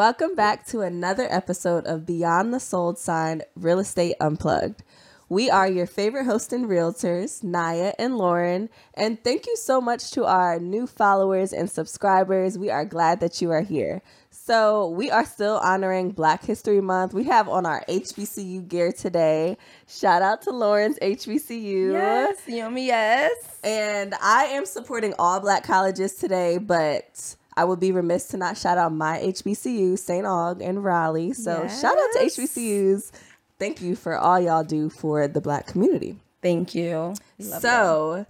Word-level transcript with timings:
Welcome 0.00 0.34
back 0.34 0.64
to 0.68 0.80
another 0.80 1.26
episode 1.28 1.86
of 1.86 2.06
Beyond 2.06 2.54
the 2.54 2.58
Sold 2.58 2.98
Sign 2.98 3.42
Real 3.54 3.78
Estate 3.78 4.14
Unplugged. 4.18 4.82
We 5.28 5.50
are 5.50 5.68
your 5.68 5.86
favorite 5.86 6.24
host 6.24 6.54
and 6.54 6.64
realtors, 6.64 7.44
Naya 7.44 7.92
and 7.98 8.16
Lauren. 8.16 8.70
And 8.94 9.22
thank 9.22 9.46
you 9.46 9.58
so 9.58 9.78
much 9.78 10.10
to 10.12 10.24
our 10.24 10.58
new 10.58 10.86
followers 10.86 11.52
and 11.52 11.70
subscribers. 11.70 12.56
We 12.56 12.70
are 12.70 12.86
glad 12.86 13.20
that 13.20 13.42
you 13.42 13.50
are 13.50 13.60
here. 13.60 14.00
So, 14.30 14.88
we 14.88 15.10
are 15.10 15.26
still 15.26 15.58
honoring 15.58 16.12
Black 16.12 16.46
History 16.46 16.80
Month. 16.80 17.12
We 17.12 17.24
have 17.24 17.46
on 17.50 17.66
our 17.66 17.84
HBCU 17.86 18.68
gear 18.68 18.92
today. 18.92 19.58
Shout 19.86 20.22
out 20.22 20.40
to 20.44 20.50
Lauren's 20.50 20.98
HBCU. 21.00 21.92
Yes, 21.92 22.38
yummy, 22.46 22.86
yes. 22.86 23.60
And 23.62 24.14
I 24.22 24.44
am 24.44 24.64
supporting 24.64 25.12
all 25.18 25.40
black 25.40 25.62
colleges 25.62 26.14
today, 26.14 26.56
but 26.56 27.36
I 27.56 27.64
would 27.64 27.80
be 27.80 27.92
remiss 27.92 28.28
to 28.28 28.36
not 28.36 28.56
shout 28.56 28.78
out 28.78 28.92
my 28.92 29.18
HBCU, 29.18 29.98
St. 29.98 30.24
Aug 30.24 30.66
and 30.66 30.84
Raleigh. 30.84 31.32
So, 31.32 31.62
yes. 31.62 31.80
shout 31.80 31.96
out 31.98 32.08
to 32.14 32.26
HBCUs 32.26 33.12
thank 33.60 33.82
you 33.82 33.94
for 33.94 34.16
all 34.16 34.40
y'all 34.40 34.64
do 34.64 34.88
for 34.88 35.28
the 35.28 35.40
black 35.40 35.66
community. 35.66 36.16
Thank 36.42 36.74
you. 36.74 37.14
So, 37.38 38.26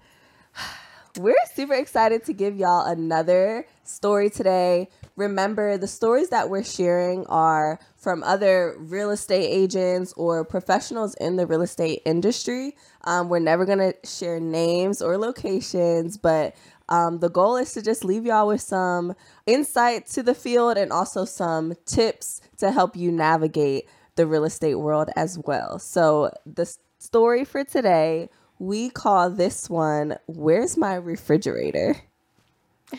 we're 1.19 1.35
super 1.55 1.75
excited 1.75 2.25
to 2.25 2.33
give 2.35 2.57
y'all 2.57 2.85
another 2.85 3.67
story 3.85 4.29
today. 4.29 4.89
Remember, 5.17 5.79
the 5.79 5.87
stories 5.87 6.31
that 6.31 6.51
we're 6.51 6.65
sharing 6.65 7.27
are 7.27 7.79
from 7.97 8.23
other 8.25 8.75
real 8.79 9.11
estate 9.11 9.47
agents 9.47 10.13
or 10.17 10.45
professionals 10.45 11.15
in 11.15 11.37
the 11.37 11.47
real 11.47 11.63
estate 11.63 12.03
industry. 12.05 12.77
Um, 13.05 13.29
we're 13.29 13.39
never 13.39 13.65
going 13.65 13.79
to 13.79 13.95
share 14.05 14.41
names 14.41 15.01
or 15.01 15.17
locations, 15.17 16.17
but 16.17 16.57
um, 16.91 17.21
the 17.21 17.31
goal 17.31 17.57
is 17.57 17.73
to 17.75 17.83
just 17.83 18.05
leave 18.05 18.27
y'all 18.27 18.49
with 18.49 18.61
some 18.61 19.15
insight 19.47 20.07
to 20.09 20.23
the 20.23 20.35
field 20.35 20.77
and 20.77 20.93
also 20.93 21.25
some 21.25 21.75
tips 21.87 22.41
to 22.59 22.73
help 22.73 22.97
you 22.97 23.13
navigate 23.13 23.89
the 24.17 24.27
real 24.27 24.45
estate 24.45 24.75
world 24.75 25.09
as 25.17 25.39
well. 25.39 25.79
So, 25.79 26.31
the 26.45 26.73
story 26.99 27.45
for 27.45 27.65
today, 27.65 28.29
we 28.59 28.91
call 28.91 29.31
this 29.31 29.71
one 29.71 30.19
Where's 30.27 30.77
My 30.77 30.95
Refrigerator? 30.95 31.97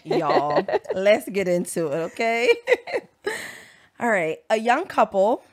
Y'all, 0.04 0.66
let's 0.96 1.30
get 1.30 1.48
into 1.48 1.88
it, 1.88 2.12
okay? 2.12 2.50
All 4.00 4.10
right. 4.10 4.40
A 4.50 4.58
young 4.58 4.86
couple 4.86 5.44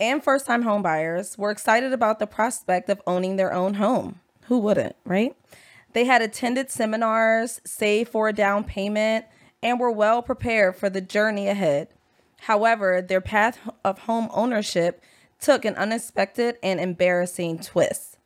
and 0.00 0.22
first 0.22 0.46
time 0.46 0.62
home 0.62 0.82
buyers 0.82 1.36
were 1.36 1.50
excited 1.50 1.92
about 1.92 2.18
the 2.18 2.26
prospect 2.26 2.88
of 2.88 3.02
owning 3.06 3.36
their 3.36 3.52
own 3.52 3.74
home. 3.74 4.20
Who 4.44 4.58
wouldn't, 4.60 4.96
right? 5.04 5.36
They 5.98 6.04
had 6.04 6.22
attended 6.22 6.70
seminars, 6.70 7.60
saved 7.64 8.12
for 8.12 8.28
a 8.28 8.32
down 8.32 8.62
payment, 8.62 9.26
and 9.64 9.80
were 9.80 9.90
well 9.90 10.22
prepared 10.22 10.76
for 10.76 10.88
the 10.88 11.00
journey 11.00 11.48
ahead. 11.48 11.88
However, 12.42 13.02
their 13.02 13.20
path 13.20 13.58
of 13.84 13.98
home 13.98 14.28
ownership 14.32 15.02
took 15.40 15.64
an 15.64 15.74
unexpected 15.74 16.56
and 16.62 16.78
embarrassing 16.78 17.58
twist. 17.58 18.16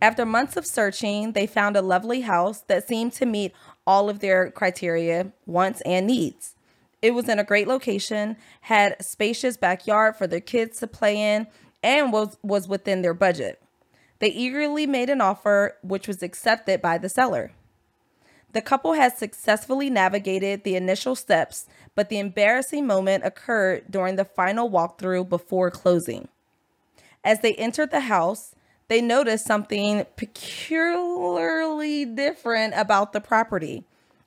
After 0.00 0.24
months 0.24 0.56
of 0.56 0.64
searching, 0.64 1.32
they 1.32 1.46
found 1.46 1.76
a 1.76 1.82
lovely 1.82 2.22
house 2.22 2.62
that 2.62 2.88
seemed 2.88 3.12
to 3.12 3.26
meet 3.26 3.52
all 3.86 4.08
of 4.08 4.20
their 4.20 4.50
criteria, 4.50 5.30
wants, 5.44 5.82
and 5.82 6.06
needs. 6.06 6.54
It 7.02 7.10
was 7.10 7.28
in 7.28 7.38
a 7.38 7.44
great 7.44 7.68
location, 7.68 8.38
had 8.62 9.04
spacious 9.04 9.58
backyard 9.58 10.16
for 10.16 10.26
their 10.26 10.40
kids 10.40 10.78
to 10.78 10.86
play 10.86 11.20
in, 11.20 11.46
and 11.82 12.10
was, 12.10 12.38
was 12.42 12.66
within 12.66 13.02
their 13.02 13.12
budget. 13.12 13.62
They 14.18 14.28
eagerly 14.28 14.86
made 14.86 15.10
an 15.10 15.20
offer, 15.20 15.76
which 15.82 16.08
was 16.08 16.22
accepted 16.22 16.82
by 16.82 16.98
the 16.98 17.08
seller. 17.08 17.52
The 18.52 18.62
couple 18.62 18.94
had 18.94 19.16
successfully 19.16 19.90
navigated 19.90 20.64
the 20.64 20.74
initial 20.74 21.14
steps, 21.14 21.66
but 21.94 22.08
the 22.08 22.18
embarrassing 22.18 22.86
moment 22.86 23.24
occurred 23.24 23.84
during 23.90 24.16
the 24.16 24.24
final 24.24 24.70
walkthrough 24.70 25.28
before 25.28 25.70
closing. 25.70 26.28
As 27.22 27.40
they 27.40 27.54
entered 27.54 27.90
the 27.90 28.00
house, 28.00 28.54
they 28.88 29.02
noticed 29.02 29.44
something 29.44 30.06
peculiarly 30.16 32.06
different 32.06 32.72
about 32.74 33.12
the 33.12 33.20
property. 33.20 33.84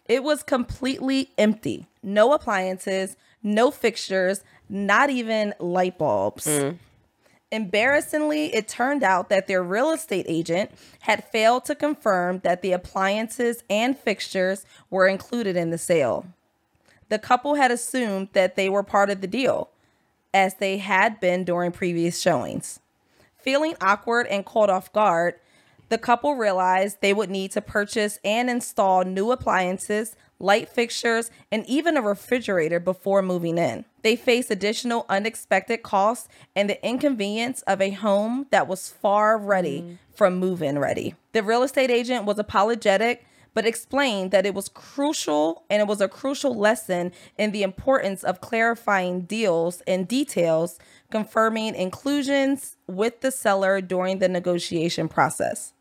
It 0.08 0.24
was 0.24 0.44
completely 0.44 1.32
empty. 1.38 1.88
No 2.04 2.34
appliances, 2.34 3.18
no 3.42 3.72
fixtures, 3.72 4.44
not 4.70 5.10
even 5.10 5.56
light 5.60 5.98
bulbs. 5.98 6.46
Mm. 6.46 6.78
Embarrassingly, 7.52 8.56
it 8.56 8.70
turned 8.70 9.04
out 9.04 9.28
that 9.28 9.48
their 9.48 9.62
real 9.62 9.92
estate 9.92 10.26
agent 10.30 10.72
had 11.02 11.26
failed 11.26 11.66
to 11.66 11.76
confirm 11.76 12.40
that 12.40 12.62
the 12.62 12.72
appliances 12.72 13.62
and 13.70 13.98
fixtures 13.98 14.66
were 14.90 15.08
included 15.08 15.58
in 15.58 15.70
the 15.70 15.78
sale. 15.78 16.26
The 17.10 17.20
couple 17.20 17.56
had 17.56 17.70
assumed 17.70 18.30
that 18.32 18.56
they 18.56 18.70
were 18.70 18.84
part 18.84 19.10
of 19.10 19.20
the 19.20 19.28
deal, 19.28 19.70
as 20.34 20.56
they 20.56 20.78
had 20.78 21.20
been 21.20 21.44
during 21.44 21.74
previous 21.74 22.22
showings. 22.22 22.80
Feeling 23.36 23.76
awkward 23.82 24.28
and 24.28 24.46
caught 24.46 24.70
off 24.70 24.94
guard, 24.94 25.36
the 25.90 25.98
couple 25.98 26.36
realized 26.36 27.02
they 27.02 27.12
would 27.14 27.30
need 27.30 27.52
to 27.52 27.60
purchase 27.60 28.18
and 28.24 28.50
install 28.50 29.04
new 29.04 29.30
appliances, 29.30 30.16
light 30.42 30.70
fixtures, 30.70 31.32
and 31.52 31.66
even 31.68 31.98
a 31.98 32.02
refrigerator 32.02 32.80
before 32.80 33.22
moving 33.22 33.58
in. 33.58 33.86
They 34.02 34.16
faced 34.16 34.52
additional 34.52 35.06
unexpected 35.10 35.84
costs 35.84 36.28
and 36.56 36.70
the 36.70 36.86
inconvenience 36.86 37.62
of 37.64 37.82
a 37.82 37.92
home 37.92 38.48
that 38.52 38.68
was 38.68 38.90
far 38.90 39.38
ready 39.38 39.82
mm. 39.82 39.98
from 40.14 40.38
move 40.38 40.62
in 40.62 40.80
ready. 40.80 41.16
The 41.34 41.44
real 41.44 41.64
estate 41.64 41.92
agent 41.92 42.26
was 42.26 42.40
apologetic 42.40 43.26
but 43.54 43.66
explained 43.66 44.32
that 44.32 44.46
it 44.46 44.54
was 44.54 44.70
crucial 44.70 45.64
and 45.70 45.82
it 45.82 45.88
was 45.88 46.02
a 46.02 46.08
crucial 46.08 46.56
lesson 46.56 47.12
in 47.38 47.52
the 47.52 47.64
importance 47.64 48.24
of 48.24 48.42
clarifying 48.42 49.22
deals 49.22 49.82
and 49.82 50.08
details, 50.08 50.80
confirming 51.10 51.76
inclusions 51.76 52.78
with 52.88 53.22
the 53.22 53.32
seller 53.32 53.82
during 53.82 54.20
the 54.20 54.30
negotiation 54.30 55.08
process. 55.08 55.74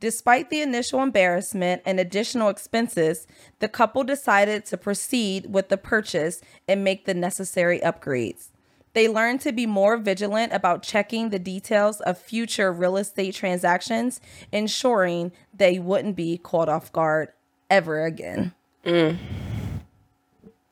Despite 0.00 0.48
the 0.48 0.62
initial 0.62 1.02
embarrassment 1.02 1.82
and 1.84 2.00
additional 2.00 2.48
expenses, 2.48 3.26
the 3.58 3.68
couple 3.68 4.02
decided 4.02 4.64
to 4.66 4.78
proceed 4.78 5.52
with 5.52 5.68
the 5.68 5.76
purchase 5.76 6.40
and 6.66 6.82
make 6.82 7.04
the 7.04 7.12
necessary 7.12 7.80
upgrades. 7.80 8.48
They 8.92 9.08
learned 9.08 9.42
to 9.42 9.52
be 9.52 9.66
more 9.66 9.98
vigilant 9.98 10.52
about 10.52 10.82
checking 10.82 11.28
the 11.28 11.38
details 11.38 12.00
of 12.00 12.18
future 12.18 12.72
real 12.72 12.96
estate 12.96 13.34
transactions, 13.34 14.20
ensuring 14.50 15.32
they 15.54 15.78
wouldn't 15.78 16.16
be 16.16 16.38
caught 16.38 16.68
off 16.68 16.90
guard 16.92 17.28
ever 17.68 18.04
again. 18.04 18.52
Mm. 18.84 19.18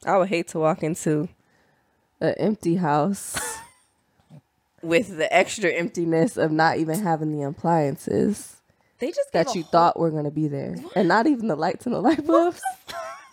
I 0.04 0.16
would 0.16 0.30
hate 0.30 0.48
to 0.48 0.58
walk 0.58 0.82
into 0.82 1.28
an 2.20 2.34
empty 2.38 2.76
house 2.76 3.38
with 4.82 5.16
the 5.16 5.32
extra 5.32 5.70
emptiness 5.70 6.36
of 6.36 6.50
not 6.50 6.78
even 6.78 7.02
having 7.02 7.36
the 7.36 7.44
appliances. 7.44 8.57
They 8.98 9.08
just 9.08 9.32
that 9.32 9.54
you 9.54 9.62
whole- 9.62 9.70
thought 9.70 9.98
were 9.98 10.10
gonna 10.10 10.30
be 10.30 10.48
there, 10.48 10.72
what? 10.72 10.92
and 10.96 11.08
not 11.08 11.26
even 11.26 11.48
the 11.48 11.56
lights 11.56 11.86
and 11.86 11.94
the 11.94 12.00
light 12.00 12.26
bulbs. 12.26 12.60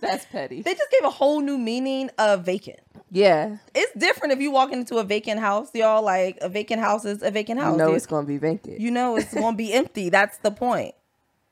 That's 0.02 0.26
petty. 0.26 0.62
They 0.62 0.74
just 0.76 0.92
gave 0.92 1.04
a 1.04 1.10
whole 1.10 1.40
new 1.42 1.58
meaning 1.58 2.10
of 2.18 2.44
vacant. 2.46 2.80
Yeah. 3.10 3.58
It's 3.74 3.92
different 3.98 4.34
if 4.34 4.40
you 4.42 4.52
walk 4.52 4.72
into 4.72 4.98
a 4.98 5.04
vacant 5.04 5.40
house. 5.40 5.70
Y'all 5.74 6.04
like 6.04 6.38
a 6.42 6.50
vacant 6.50 6.82
house 6.82 7.06
is 7.06 7.24
a 7.24 7.32
vacant 7.32 7.60
house. 7.60 7.72
You 7.72 7.78
know 7.78 7.94
it's 7.94 8.06
gonna 8.06 8.28
be 8.28 8.38
vacant. 8.38 8.80
You 8.80 8.92
know 8.92 9.16
it's 9.16 9.34
gonna 9.34 9.56
be 9.56 9.74
empty. 9.74 10.10
That's 10.16 10.38
the 10.40 10.52
point. 10.52 10.94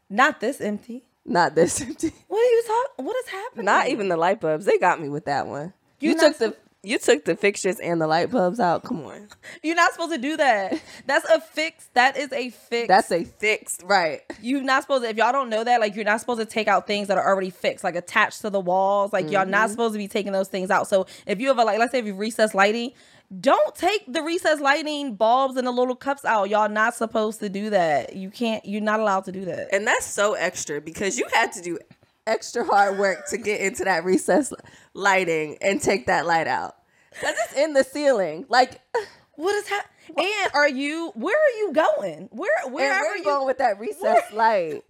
Not 0.09 0.39
this 0.41 0.61
empty. 0.61 1.03
Not 1.25 1.55
this 1.55 1.81
empty. 1.81 2.11
What 2.27 2.37
are 2.39 2.51
you 2.51 2.63
talking? 2.67 3.05
What 3.05 3.15
is 3.15 3.29
happening? 3.29 3.65
Not 3.65 3.87
even 3.87 4.09
the 4.09 4.17
light 4.17 4.41
bulbs. 4.41 4.65
They 4.65 4.77
got 4.77 5.01
me 5.01 5.09
with 5.09 5.25
that 5.25 5.47
one. 5.47 5.73
You, 5.99 6.09
you 6.11 6.19
took 6.19 6.37
the 6.37 6.55
you 6.83 6.99
took 6.99 7.23
the 7.23 7.35
fixtures 7.35 7.79
and 7.79 8.01
the 8.01 8.07
light 8.07 8.29
bulbs 8.29 8.59
out. 8.59 8.83
Come 8.83 9.05
on. 9.05 9.29
You're 9.63 9.75
not 9.75 9.93
supposed 9.93 10.11
to 10.11 10.17
do 10.17 10.35
that. 10.35 10.81
That's 11.05 11.27
a 11.29 11.39
fix. 11.39 11.89
That 11.93 12.17
is 12.17 12.31
a 12.33 12.49
fix. 12.49 12.89
That's 12.89 13.09
a 13.11 13.23
fix, 13.23 13.77
right. 13.85 14.21
You're 14.41 14.61
not 14.61 14.83
supposed 14.83 15.03
to, 15.03 15.09
if 15.09 15.15
y'all 15.15 15.31
don't 15.31 15.49
know 15.49 15.63
that, 15.63 15.79
like 15.79 15.95
you're 15.95 16.03
not 16.03 16.19
supposed 16.19 16.41
to 16.41 16.45
take 16.45 16.67
out 16.67 16.85
things 16.85 17.07
that 17.07 17.17
are 17.17 17.25
already 17.25 17.51
fixed, 17.51 17.85
like 17.85 17.95
attached 17.95 18.41
to 18.41 18.49
the 18.49 18.59
walls. 18.59 19.13
Like 19.13 19.25
mm-hmm. 19.25 19.33
y'all 19.33 19.45
not 19.45 19.63
mm-hmm. 19.63 19.71
supposed 19.71 19.93
to 19.93 19.97
be 19.97 20.09
taking 20.09 20.33
those 20.33 20.49
things 20.49 20.69
out. 20.69 20.87
So 20.87 21.07
if 21.25 21.39
you 21.39 21.47
have 21.47 21.57
a 21.57 21.63
like 21.63 21.79
let's 21.79 21.91
say 21.91 21.99
if 21.99 22.05
you 22.05 22.15
recess 22.15 22.53
lighting, 22.53 22.91
don't 23.39 23.73
take 23.73 24.03
the 24.11 24.21
recess 24.21 24.59
lighting 24.59 25.15
bulbs 25.15 25.55
and 25.55 25.65
the 25.65 25.71
little 25.71 25.95
cups 25.95 26.25
out. 26.25 26.49
Y'all 26.49 26.69
not 26.69 26.93
supposed 26.93 27.39
to 27.39 27.49
do 27.49 27.69
that. 27.69 28.15
You 28.15 28.29
can't 28.29 28.65
you're 28.65 28.81
not 28.81 28.99
allowed 28.99 29.25
to 29.25 29.31
do 29.31 29.45
that. 29.45 29.69
And 29.73 29.87
that's 29.87 30.05
so 30.05 30.33
extra 30.33 30.81
because 30.81 31.17
you 31.17 31.25
had 31.33 31.51
to 31.53 31.61
do 31.61 31.79
extra 32.27 32.63
hard 32.63 32.97
work 32.97 33.27
to 33.29 33.37
get 33.37 33.61
into 33.61 33.83
that 33.83 34.03
recess 34.03 34.53
lighting 34.93 35.57
and 35.61 35.81
take 35.81 36.07
that 36.07 36.25
light 36.25 36.47
out. 36.47 36.75
Cause 37.21 37.35
it's 37.45 37.53
in 37.53 37.73
the 37.73 37.83
ceiling. 37.83 38.45
Like 38.49 38.81
what 39.35 39.55
is 39.55 39.67
happening? 39.67 39.89
And 40.17 40.53
are 40.53 40.69
you 40.69 41.11
where 41.15 41.35
are 41.35 41.57
you 41.59 41.73
going? 41.73 42.29
Where 42.31 42.51
where 42.69 42.93
are 42.93 43.17
you 43.17 43.23
going 43.23 43.45
with 43.45 43.59
that 43.59 43.79
recess 43.79 44.01
where, 44.01 44.23
light? 44.33 44.83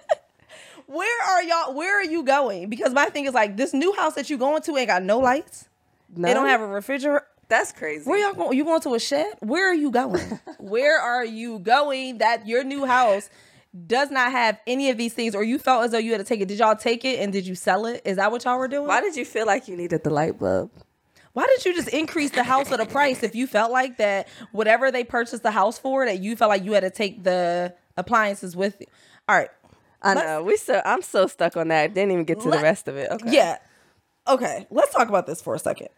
where 0.86 1.26
are 1.30 1.42
y'all 1.42 1.74
where 1.74 2.00
are 2.00 2.04
you 2.04 2.22
going? 2.22 2.68
Because 2.68 2.92
my 2.92 3.06
thing 3.06 3.26
is 3.26 3.34
like 3.34 3.56
this 3.56 3.74
new 3.74 3.92
house 3.94 4.14
that 4.14 4.30
you 4.30 4.38
going 4.38 4.62
to 4.62 4.76
ain't 4.76 4.88
got 4.88 5.02
no 5.02 5.18
lights. 5.18 5.68
None? 6.14 6.22
They 6.22 6.34
don't 6.34 6.46
have 6.46 6.60
a 6.60 6.66
refrigerator. 6.66 7.26
That's 7.48 7.72
crazy. 7.72 8.08
Where 8.08 8.18
y'all 8.18 8.34
going? 8.34 8.56
You 8.56 8.64
going 8.64 8.80
to 8.82 8.94
a 8.94 9.00
shed? 9.00 9.26
Where 9.40 9.70
are 9.70 9.74
you 9.74 9.90
going? 9.90 10.40
where 10.58 11.00
are 11.00 11.24
you 11.24 11.58
going 11.58 12.18
that 12.18 12.46
your 12.46 12.62
new 12.62 12.84
house 12.84 13.30
does 13.86 14.10
not 14.10 14.32
have 14.32 14.58
any 14.66 14.90
of 14.90 14.96
these 14.96 15.12
things, 15.12 15.34
or 15.34 15.42
you 15.42 15.58
felt 15.58 15.84
as 15.84 15.92
though 15.92 15.98
you 15.98 16.12
had 16.12 16.18
to 16.18 16.24
take 16.24 16.40
it. 16.40 16.48
Did 16.48 16.58
y'all 16.58 16.76
take 16.76 17.04
it 17.04 17.20
and 17.20 17.32
did 17.32 17.46
you 17.46 17.54
sell 17.54 17.86
it? 17.86 18.02
Is 18.04 18.16
that 18.16 18.32
what 18.32 18.44
y'all 18.44 18.58
were 18.58 18.68
doing? 18.68 18.86
Why 18.86 19.00
did 19.00 19.16
you 19.16 19.24
feel 19.24 19.46
like 19.46 19.68
you 19.68 19.76
needed 19.76 20.04
the 20.04 20.10
light 20.10 20.38
bulb? 20.38 20.70
Why 21.34 21.46
did 21.46 21.64
you 21.64 21.74
just 21.74 21.88
increase 21.88 22.30
the 22.30 22.42
house 22.42 22.72
or 22.72 22.78
the 22.78 22.86
price 22.86 23.22
if 23.22 23.34
you 23.34 23.46
felt 23.46 23.70
like 23.70 23.98
that 23.98 24.26
whatever 24.52 24.90
they 24.90 25.04
purchased 25.04 25.42
the 25.42 25.50
house 25.52 25.78
for 25.78 26.04
that 26.06 26.18
you 26.20 26.34
felt 26.34 26.48
like 26.48 26.64
you 26.64 26.72
had 26.72 26.80
to 26.80 26.90
take 26.90 27.22
the 27.22 27.74
appliances 27.96 28.56
with 28.56 28.76
you? 28.80 28.86
All 29.28 29.36
right. 29.36 29.50
I 30.02 30.14
know. 30.14 30.42
We 30.42 30.56
so 30.56 30.80
I'm 30.84 31.02
so 31.02 31.26
stuck 31.26 31.56
on 31.56 31.68
that. 31.68 31.94
Didn't 31.94 32.12
even 32.12 32.24
get 32.24 32.40
to 32.40 32.50
the 32.50 32.58
rest 32.58 32.88
of 32.88 32.96
it. 32.96 33.10
Okay. 33.10 33.32
Yeah. 33.32 33.58
Okay. 34.26 34.66
Let's 34.70 34.92
talk 34.92 35.08
about 35.08 35.26
this 35.26 35.40
for 35.42 35.54
a 35.54 35.58
second. 35.58 35.88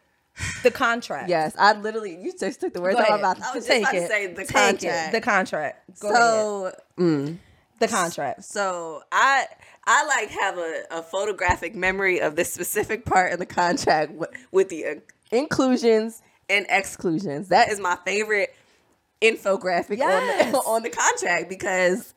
The 0.63 0.71
contract. 0.71 1.29
Yes, 1.29 1.55
I 1.59 1.73
literally 1.75 2.19
you 2.21 2.33
just 2.39 2.61
took 2.61 2.73
the 2.73 2.81
words 2.81 2.99
out 2.99 3.11
of 3.11 3.21
my 3.21 3.29
mouth. 3.35 3.43
I 3.43 3.55
was 3.55 3.67
just 3.67 3.69
Take 3.69 3.83
about 3.83 3.95
it. 3.95 4.01
to 4.01 4.07
say 4.09 4.27
the 4.29 4.35
Take 4.45 4.51
it. 4.51 4.53
contract. 4.55 5.13
The 5.13 5.21
contract. 5.21 6.01
Go 6.01 6.09
ahead. 6.09 6.19
so 6.19 6.73
mm, 6.99 7.39
The 7.81 7.89
contract. 7.89 8.45
so 8.45 9.03
I 9.11 9.47
I 9.87 10.07
like 10.07 10.29
have 10.31 10.57
a, 10.59 10.83
a 10.93 11.03
photographic 11.03 11.75
memory 11.75 12.21
of 12.21 12.37
this 12.37 12.53
specific 12.53 13.05
part 13.05 13.33
in 13.33 13.39
the 13.41 13.47
contract 13.47 14.13
with, 14.13 14.31
with 14.53 14.69
the 14.69 14.87
uh, 14.87 14.95
inclusions 15.33 16.23
and 16.49 16.67
exclusions. 16.69 17.49
That 17.49 17.71
is 17.71 17.81
my 17.81 17.97
favorite 18.05 18.55
infographic 19.23 19.99
Yes. 19.99 20.45
on, 20.47 20.53
the, 20.53 20.59
on 20.67 20.83
the 20.83 20.91
contract 20.91 21.49
because 21.49 22.15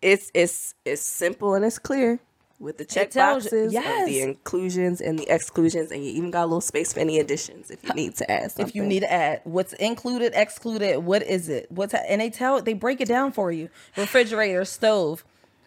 it's 0.00 0.30
it's 0.34 0.74
it's 0.84 1.02
simple 1.02 1.54
and 1.54 1.64
it's 1.64 1.78
clear 1.78 2.20
with 2.60 2.78
the 2.78 2.84
check 2.84 3.10
tells 3.10 3.44
you- 3.44 3.50
boxes 3.50 3.74
of 3.76 4.06
the 4.06 4.20
inclusions 4.20 5.00
and 5.00 5.18
the 5.18 5.28
exclusions 5.32 5.90
and 5.92 6.04
you 6.04 6.10
even 6.12 6.30
got 6.30 6.42
a 6.44 6.46
little 6.46 6.60
space 6.60 6.92
for 6.92 7.00
any 7.00 7.18
additions 7.18 7.70
if 7.70 7.82
you 7.84 7.92
need 7.94 8.14
to 8.16 8.30
add 8.30 8.50
something. 8.50 8.66
If 8.66 8.74
you 8.74 8.84
need 8.84 9.00
to 9.00 9.12
add 9.12 9.40
what's 9.44 9.72
included, 9.74 10.32
excluded, 10.34 10.98
what 10.98 11.22
is 11.22 11.48
it? 11.48 11.70
What's 11.70 11.94
and 11.94 12.20
they 12.20 12.30
tell 12.30 12.60
they 12.60 12.74
break 12.74 13.00
it 13.00 13.08
down 13.08 13.32
for 13.32 13.52
you. 13.52 13.68
Refrigerator, 13.96 14.64
stove. 14.64 15.24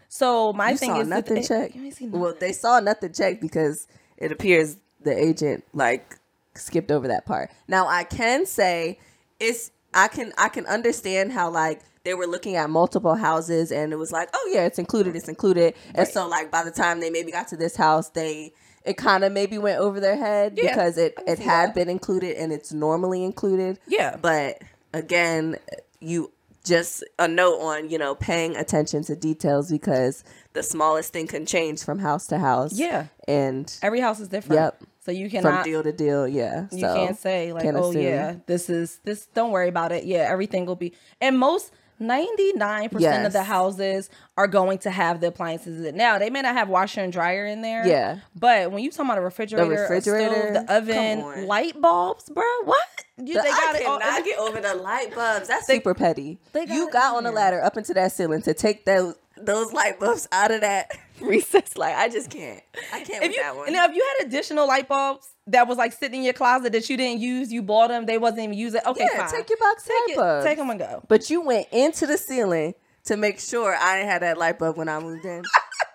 So 0.09 0.51
my 0.51 0.71
you 0.71 0.77
thing 0.77 0.95
is 0.97 1.07
nothing 1.07 1.35
they- 1.35 1.43
checked. 1.43 1.75
You 1.75 1.85
ain't 1.85 1.95
seen 1.95 2.09
nothing. 2.09 2.21
Well, 2.21 2.35
they 2.37 2.51
saw 2.51 2.79
nothing 2.81 3.13
checked 3.13 3.41
because 3.41 3.87
it 4.17 4.31
appears 4.31 4.75
the 5.01 5.17
agent 5.17 5.63
like 5.73 6.17
skipped 6.55 6.91
over 6.91 7.07
that 7.07 7.25
part. 7.25 7.49
Now 7.67 7.87
I 7.87 8.03
can 8.03 8.45
say 8.45 8.99
it's 9.39 9.71
I 9.93 10.09
can 10.09 10.33
I 10.37 10.49
can 10.49 10.65
understand 10.65 11.31
how 11.31 11.49
like 11.49 11.81
they 12.03 12.13
were 12.13 12.25
looking 12.27 12.55
at 12.55 12.69
multiple 12.69 13.15
houses 13.15 13.71
and 13.71 13.93
it 13.93 13.95
was 13.97 14.11
like, 14.11 14.29
oh 14.33 14.51
yeah, 14.53 14.65
it's 14.65 14.79
included, 14.79 15.15
it's 15.15 15.27
included. 15.29 15.75
And 15.95 16.07
so 16.07 16.27
like 16.27 16.51
by 16.51 16.63
the 16.63 16.71
time 16.71 16.99
they 16.99 17.09
maybe 17.09 17.31
got 17.31 17.47
to 17.49 17.57
this 17.57 17.75
house, 17.75 18.09
they 18.09 18.53
it 18.83 18.97
kind 18.97 19.23
of 19.23 19.31
maybe 19.31 19.57
went 19.59 19.79
over 19.79 19.99
their 19.99 20.15
head 20.17 20.53
Yeah, 20.57 20.69
because 20.71 20.97
it 20.97 21.13
it 21.27 21.39
had 21.39 21.69
that. 21.69 21.75
been 21.75 21.89
included 21.89 22.37
and 22.37 22.51
it's 22.51 22.73
normally 22.73 23.23
included. 23.23 23.79
Yeah. 23.87 24.17
But 24.19 24.61
again, 24.93 25.57
you 25.99 26.31
just 26.63 27.03
a 27.19 27.27
note 27.27 27.59
on, 27.59 27.89
you 27.89 27.97
know, 27.97 28.15
paying 28.15 28.55
attention 28.55 29.03
to 29.03 29.15
details 29.15 29.71
because 29.71 30.23
the 30.53 30.61
smallest 30.63 31.11
thing 31.13 31.27
can 31.27 31.45
change 31.45 31.83
from 31.83 31.99
house 31.99 32.27
to 32.27 32.37
house. 32.39 32.73
Yeah. 32.73 33.07
And 33.27 33.71
Every 33.81 33.99
house 33.99 34.19
is 34.19 34.27
different. 34.27 34.61
Yep. 34.61 34.83
So 35.03 35.11
you 35.11 35.29
from 35.29 35.41
cannot 35.41 35.65
deal 35.65 35.81
to 35.81 35.91
deal, 35.91 36.27
yeah. 36.27 36.67
you 36.71 36.81
so 36.81 36.95
can't 36.95 37.17
say 37.17 37.53
like, 37.53 37.65
oh 37.65 37.89
assume. 37.89 38.03
yeah, 38.03 38.35
this 38.45 38.69
is 38.69 38.99
this. 39.03 39.25
Don't 39.33 39.49
worry 39.49 39.67
about 39.67 39.91
it. 39.91 40.03
Yeah, 40.03 40.27
everything 40.29 40.67
will 40.67 40.75
be. 40.75 40.93
And 41.19 41.39
most 41.39 41.71
ninety 42.01 42.51
nine 42.53 42.89
percent 42.89 43.25
of 43.25 43.31
the 43.33 43.43
houses 43.43 44.09
are 44.35 44.47
going 44.47 44.79
to 44.79 44.91
have 44.91 45.21
the 45.21 45.27
appliances 45.27 45.79
in 45.79 45.85
it. 45.85 45.95
Now 45.95 46.17
they 46.17 46.29
may 46.29 46.41
not 46.41 46.55
have 46.55 46.67
washer 46.67 47.01
and 47.01 47.13
dryer 47.13 47.45
in 47.45 47.61
there. 47.61 47.87
Yeah. 47.87 48.17
But 48.35 48.71
when 48.71 48.83
you 48.83 48.91
talk 48.91 49.05
about 49.05 49.17
a 49.17 49.21
refrigerator, 49.21 49.69
refrigerator? 49.69 50.33
a 50.33 50.53
stove, 50.53 50.67
the 50.67 50.73
oven, 50.73 51.47
light 51.47 51.79
bulbs, 51.79 52.29
bro, 52.29 52.43
what? 52.65 52.81
You, 53.17 53.35
The- 53.35 53.41
they 53.43 53.49
got 53.49 53.75
I 53.75 53.79
it. 53.79 53.85
all- 53.85 53.99
cannot 53.99 54.25
get 54.25 54.39
over 54.39 54.59
the 54.59 54.75
light 54.75 55.13
bulbs. 55.15 55.47
That's 55.47 55.67
They- 55.67 55.75
super 55.75 55.93
petty. 55.93 56.39
they 56.53 56.65
got 56.65 56.73
you 56.73 56.89
got 56.91 57.15
on 57.15 57.23
the 57.23 57.31
ladder 57.31 57.63
up 57.63 57.77
into 57.77 57.93
that 57.93 58.11
ceiling 58.11 58.41
to 58.43 58.53
take 58.53 58.85
those 58.85 59.15
those 59.45 59.71
light 59.73 59.99
bulbs 59.99 60.27
out 60.31 60.51
of 60.51 60.61
that 60.61 60.91
recess. 61.21 61.77
light. 61.77 61.95
I 61.95 62.09
just 62.09 62.29
can't. 62.29 62.61
I 62.93 62.99
can't 63.03 63.23
If 63.23 63.29
with 63.29 63.35
you, 63.37 63.41
that 63.43 63.55
one. 63.55 63.67
and 63.67 63.75
now 63.75 63.85
if 63.85 63.95
you 63.95 64.05
had 64.17 64.27
additional 64.27 64.67
light 64.67 64.87
bulbs 64.87 65.27
that 65.47 65.67
was 65.67 65.77
like 65.77 65.93
sitting 65.93 66.19
in 66.19 66.23
your 66.23 66.33
closet 66.33 66.71
that 66.73 66.89
you 66.89 66.97
didn't 66.97 67.21
use, 67.21 67.51
you 67.51 67.61
bought 67.61 67.89
them, 67.89 68.05
they 68.05 68.17
wasn't 68.17 68.41
even 68.41 68.57
using. 68.57 68.81
Okay, 68.85 69.07
yeah, 69.11 69.27
fine. 69.27 69.35
take 69.39 69.49
your 69.49 69.57
box 69.59 69.83
take 69.83 70.17
light 70.17 70.23
bulbs. 70.25 70.45
take 70.45 70.57
them 70.57 70.69
and 70.69 70.79
go. 70.79 71.03
But 71.07 71.29
you 71.29 71.41
went 71.41 71.67
into 71.71 72.05
the 72.07 72.17
ceiling 72.17 72.73
to 73.05 73.17
make 73.17 73.39
sure 73.39 73.75
I 73.75 73.97
didn't 73.97 74.09
have 74.09 74.21
that 74.21 74.37
light 74.37 74.59
bulb 74.59 74.77
when 74.77 74.87
I 74.89 74.99
moved 74.99 75.25
in. 75.25 75.43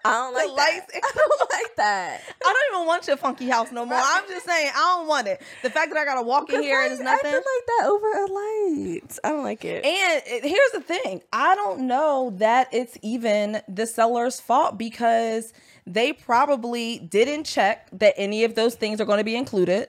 I 0.06 0.12
don't 0.12 0.34
like 0.34 0.48
lights- 0.50 0.92
that. 0.92 1.00
I 1.04 1.12
don't 1.14 1.50
like 1.52 1.76
that. 1.76 2.20
I 2.44 2.52
don't 2.52 2.74
even 2.76 2.86
want 2.86 3.06
your 3.06 3.16
funky 3.16 3.48
house 3.48 3.72
no 3.72 3.84
more. 3.84 3.98
I'm 4.00 4.24
just 4.28 4.46
saying 4.46 4.70
I 4.74 4.96
don't 4.98 5.06
want 5.08 5.26
it. 5.28 5.40
The 5.62 5.70
fact 5.70 5.92
that 5.92 5.98
I 5.98 6.04
gotta 6.04 6.22
walk 6.22 6.50
in 6.50 6.62
here 6.62 6.82
and 6.82 7.00
I 7.00 7.02
nothing. 7.04 7.30
feel 7.30 7.40
like 7.40 7.66
that 7.66 7.86
over 7.86 8.12
a 8.12 8.26
light. 8.26 9.18
I 9.24 9.28
don't 9.30 9.44
like 9.44 9.64
it. 9.64 9.84
And 9.84 10.22
it- 10.26 10.44
here's 10.44 10.70
the 10.72 10.80
thing 10.80 11.22
I 11.32 11.54
don't 11.54 11.86
know 11.86 12.32
that 12.38 12.68
it's 12.72 12.96
even 13.02 13.62
the 13.68 13.86
seller's 13.86 14.40
fault 14.40 14.78
because 14.78 15.52
they 15.86 16.12
probably 16.12 16.98
didn't 16.98 17.44
check 17.44 17.88
that 17.92 18.14
any 18.16 18.44
of 18.44 18.54
those 18.54 18.74
things 18.74 19.00
are 19.00 19.04
going 19.04 19.18
to 19.18 19.24
be 19.24 19.36
included. 19.36 19.88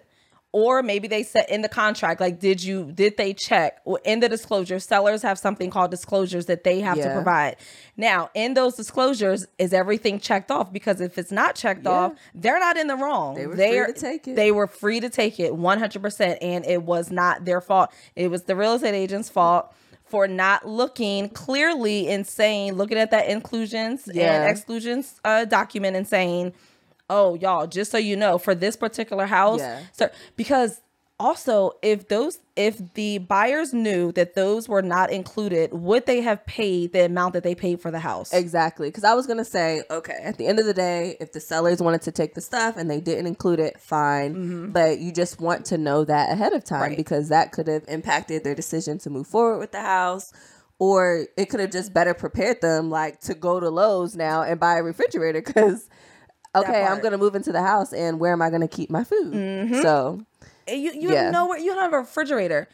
Or 0.60 0.82
maybe 0.82 1.08
they 1.08 1.22
said 1.22 1.46
in 1.50 1.62
the 1.62 1.70
contract, 1.70 2.20
like, 2.20 2.40
did 2.40 2.64
you, 2.64 2.92
did 2.92 3.16
they 3.16 3.32
check? 3.32 3.80
In 4.04 4.22
the 4.22 4.28
disclosure, 4.28 4.80
sellers 4.80 5.22
have 5.22 5.38
something 5.38 5.70
called 5.70 5.92
disclosures 5.92 6.48
that 6.48 6.64
they 6.64 6.80
have 6.80 6.98
to 6.98 7.14
provide. 7.14 7.58
Now, 7.96 8.32
in 8.34 8.56
those 8.56 8.74
disclosures, 8.74 9.46
is 9.60 9.72
everything 9.72 10.20
checked 10.20 10.50
off? 10.50 10.74
Because 10.74 11.00
if 11.00 11.20
it's 11.20 11.32
not 11.32 11.54
checked 11.54 11.86
off, 11.86 12.14
they're 12.34 12.60
not 12.60 12.76
in 12.76 12.88
the 12.88 12.96
wrong. 12.96 13.36
They 13.36 13.46
were 13.46 13.86
free 13.86 13.94
to 13.94 14.00
take 14.00 14.28
it. 14.28 14.36
They 14.36 14.52
were 14.52 14.66
free 14.66 15.00
to 15.00 15.10
take 15.12 15.40
it 15.40 15.52
100%. 15.52 16.38
And 16.42 16.66
it 16.66 16.82
was 16.82 17.12
not 17.12 17.46
their 17.46 17.62
fault. 17.62 17.92
It 18.16 18.32
was 18.32 18.46
the 18.46 18.56
real 18.56 18.74
estate 18.74 18.96
agent's 18.96 19.30
fault 19.30 19.72
for 20.06 20.28
not 20.28 20.68
looking 20.68 21.30
clearly 21.30 22.08
and 22.10 22.26
saying, 22.26 22.74
looking 22.74 22.98
at 22.98 23.12
that 23.12 23.28
inclusions 23.28 24.10
Yeah. 24.12 24.42
and 24.42 24.50
exclusions 24.50 25.22
uh, 25.24 25.46
document 25.46 25.96
and 25.96 26.08
saying, 26.08 26.54
oh, 27.10 27.36
y'all, 27.36 27.68
just 27.68 27.92
so 27.92 27.98
you 27.98 28.16
know, 28.16 28.38
for 28.38 28.54
this 28.56 28.76
particular 28.76 29.26
house, 29.26 29.60
Yeah. 29.60 29.82
so 29.94 30.10
because 30.36 30.82
also 31.20 31.72
if 31.82 32.10
those 32.10 32.38
if 32.56 32.94
the 32.94 33.18
buyers 33.18 33.74
knew 33.74 34.12
that 34.12 34.36
those 34.36 34.70
were 34.70 34.82
not 34.84 35.12
included, 35.12 35.72
would 35.74 36.06
they 36.06 36.22
have 36.22 36.46
paid 36.46 36.92
the 36.94 37.06
amount 37.06 37.34
that 37.34 37.44
they 37.44 37.56
paid 37.56 37.80
for 37.82 37.90
the 37.92 38.00
house? 38.00 38.34
Exactly. 38.34 38.90
Because 38.90 39.04
I 39.04 39.14
was 39.16 39.26
going 39.26 39.38
to 39.38 39.46
say, 39.46 39.82
okay, 39.90 40.20
at 40.24 40.38
the 40.38 40.46
end 40.48 40.60
of 40.60 40.66
the 40.66 40.74
day, 40.74 41.16
if 41.20 41.32
the 41.32 41.40
sellers 41.40 41.82
wanted 41.82 42.02
to 42.04 42.12
take 42.12 42.34
the 42.36 42.42
stuff 42.42 42.76
and 42.78 42.90
they 42.90 43.00
didn't 43.00 43.26
include 43.28 43.60
it, 43.60 43.80
fine. 43.80 44.72
But 44.72 45.00
you 45.00 45.12
just 45.12 45.40
want 45.40 45.66
to 45.68 45.78
know 45.78 46.04
that 46.06 46.32
ahead 46.32 46.54
of 46.54 46.64
time 46.64 46.78
Mm-hmm. 46.82 46.90
Right. 46.90 46.98
because 46.98 47.30
that 47.30 47.52
could 47.52 47.68
have 47.68 47.86
impacted 47.88 48.44
their 48.44 48.56
decision 48.56 48.98
to 49.00 49.10
move 49.10 49.26
forward 49.28 49.58
with 49.60 49.72
the 49.72 49.82
house. 49.82 50.32
Or 50.80 51.26
it 51.36 51.46
could 51.50 51.60
have 51.60 51.72
just 51.72 51.92
better 51.94 52.14
prepared 52.14 52.62
them, 52.62 52.92
like 52.92 53.20
to 53.22 53.34
go 53.34 53.60
to 53.60 53.68
Lowe's 53.70 54.16
now 54.16 54.44
and 54.44 54.60
buy 54.60 54.78
a 54.78 54.84
refrigerator 54.84 55.42
because, 55.42 55.90
okay, 56.60 56.84
I'm 56.84 57.02
to 57.12 57.18
move 57.18 57.36
into 57.36 57.52
the 57.52 57.62
house 57.62 57.94
and 57.94 58.20
where 58.20 58.32
am 58.34 58.42
I 58.42 58.50
to 58.62 58.68
keep 58.68 58.90
my 58.90 59.04
food? 59.04 59.34
Mm-hmm. 59.34 59.82
So, 59.82 60.22
you 60.68 60.92
you 60.94 61.12
Yeah. 61.12 61.32
know 61.32 61.48
where 61.48 61.60
you 61.60 61.74
don't 61.74 61.82
have 61.82 61.94
a 61.94 62.00
refrigerator. 62.00 62.68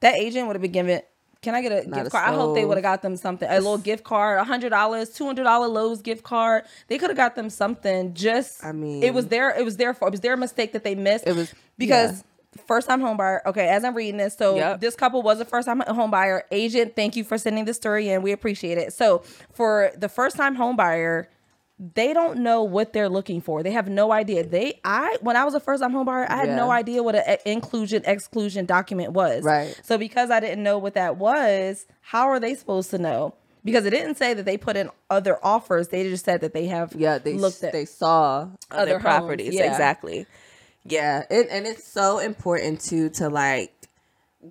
That 0.00 0.14
agent 0.14 0.46
would 0.46 0.56
have 0.56 0.62
been 0.62 0.72
given. 0.72 1.00
Can 1.42 1.54
I 1.54 1.60
get 1.60 1.72
a 1.72 1.88
Not 1.88 1.96
gift 1.96 2.06
a 2.06 2.10
card? 2.10 2.28
I 2.30 2.34
hope 2.34 2.54
they 2.54 2.64
would 2.64 2.78
have 2.78 2.82
got 2.82 3.02
them 3.02 3.16
something, 3.16 3.46
a 3.48 3.54
little 3.56 3.76
gift 3.76 4.02
card, 4.02 4.38
a 4.38 4.44
hundred 4.44 4.70
dollars, 4.70 5.10
two 5.10 5.26
hundred 5.26 5.44
dollar 5.44 5.68
Lowe's 5.68 6.00
gift 6.00 6.24
card. 6.24 6.64
They 6.88 6.96
could 6.96 7.10
have 7.10 7.16
got 7.18 7.34
them 7.36 7.50
something. 7.50 8.14
Just 8.14 8.64
I 8.64 8.72
mean- 8.72 9.02
it 9.02 9.12
was 9.12 9.26
their 9.26 9.50
it 9.50 9.64
was 9.64 9.76
their 9.76 9.92
fault. 9.92 10.08
It 10.08 10.12
was 10.12 10.20
their 10.20 10.36
mistake 10.38 10.72
that 10.72 10.84
they 10.84 10.94
missed. 10.94 11.26
It 11.26 11.36
was- 11.36 11.52
because 11.76 12.24
first 12.68 12.86
time 12.88 13.00
home 13.00 13.16
buyer. 13.16 13.42
Okay, 13.46 13.68
as 13.68 13.84
I'm 13.84 13.94
reading 13.94 14.16
this, 14.16 14.36
so 14.36 14.54
Yep. 14.56 14.80
this 14.80 14.94
couple 14.94 15.22
was 15.22 15.40
a 15.40 15.44
first 15.44 15.66
time 15.66 15.80
home 15.80 16.10
buyer. 16.10 16.44
Agent, 16.50 16.94
thank 16.96 17.16
you 17.16 17.24
for 17.24 17.36
sending 17.36 17.64
the 17.66 17.74
story 17.74 18.08
in. 18.08 18.22
We 18.22 18.32
appreciate 18.32 18.78
it. 18.78 18.92
So 18.92 19.22
for 19.52 19.90
the 19.96 20.08
first 20.08 20.36
time 20.36 20.54
home 20.54 20.76
buyer, 20.76 21.28
they 21.78 22.12
don't 22.12 22.38
know 22.38 22.62
what 22.62 22.92
they're 22.92 23.08
looking 23.08 23.40
for. 23.40 23.62
They 23.62 23.72
have 23.72 23.88
no 23.88 24.12
idea. 24.12 24.46
They 24.46 24.80
I 24.84 25.16
when 25.20 25.36
I 25.36 25.44
was 25.44 25.54
a 25.54 25.60
first 25.60 25.82
time 25.82 25.92
home 25.92 26.06
buyer, 26.06 26.30
I 26.30 26.36
had 26.36 26.50
no 26.50 26.70
idea 26.70 27.02
what 27.02 27.16
an 27.16 27.38
inclusion 27.44 28.02
exclusion 28.06 28.64
document 28.64 29.12
was. 29.12 29.42
Right. 29.42 29.78
So 29.82 29.98
because 29.98 30.30
I 30.30 30.40
didn't 30.40 30.62
know 30.62 30.78
what 30.78 30.94
that 30.94 31.16
was, 31.16 31.86
how 32.00 32.28
are 32.28 32.38
they 32.38 32.54
supposed 32.54 32.90
to 32.90 32.98
know? 32.98 33.34
Because 33.64 33.86
it 33.86 33.90
didn't 33.90 34.16
say 34.16 34.34
that 34.34 34.44
they 34.44 34.58
put 34.58 34.76
in 34.76 34.90
other 35.08 35.38
offers. 35.42 35.88
They 35.88 36.04
just 36.04 36.24
said 36.24 36.42
that 36.42 36.52
they 36.52 36.66
have 36.66 36.94
yeah, 36.94 37.18
they 37.18 37.34
looked 37.34 37.64
at 37.64 37.72
they 37.72 37.86
saw 37.86 38.48
other 38.70 38.92
other 38.92 39.00
properties 39.00 39.54
yeah. 39.54 39.70
exactly. 39.70 40.26
Yeah, 40.84 41.24
it, 41.30 41.48
and 41.50 41.66
it's 41.66 41.84
so 41.84 42.18
important 42.18 42.82
too 42.82 43.08
to 43.10 43.28
like 43.28 43.72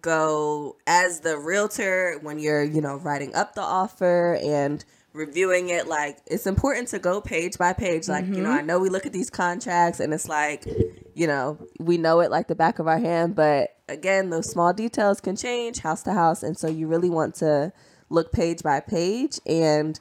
go 0.02 0.76
as 0.88 1.20
the 1.20 1.38
realtor 1.38 2.18
when 2.22 2.40
you're 2.40 2.64
you 2.64 2.82
know 2.82 2.96
writing 2.98 3.34
up 3.36 3.56
the 3.56 3.62
offer 3.62 4.38
and 4.44 4.84
reviewing 5.14 5.70
it 5.70 5.88
like 5.88 6.18
it's 6.28 6.48
important 6.48 6.88
to 6.88 6.98
go 7.00 7.22
page 7.22 7.58
by 7.58 7.72
page 7.72 8.08
like 8.08 8.26
you 8.26 8.42
know 8.42 8.50
i 8.52 8.62
know 8.62 8.80
we 8.80 8.90
look 8.90 9.06
at 9.06 9.14
these 9.14 9.30
contracts 9.30 10.00
and 10.00 10.12
it's 10.14 10.28
like 10.28 10.66
you 11.14 11.28
know 11.28 11.58
we 11.80 11.98
know 11.98 12.20
it 12.20 12.32
like 12.32 12.48
the 12.48 12.56
back 12.56 12.80
of 12.80 12.88
our 12.88 12.98
hand 13.00 13.36
but 13.36 13.76
again 13.88 14.32
those 14.32 14.50
small 14.50 14.74
details 14.74 15.22
can 15.22 15.36
change 15.36 15.80
house 15.80 16.02
to 16.02 16.14
house 16.14 16.42
and 16.42 16.58
so 16.58 16.68
you 16.68 16.88
really 16.88 17.12
want 17.12 17.36
to 17.36 17.72
look 18.10 18.32
page 18.32 18.64
by 18.64 18.80
page 18.80 19.40
and 19.46 20.00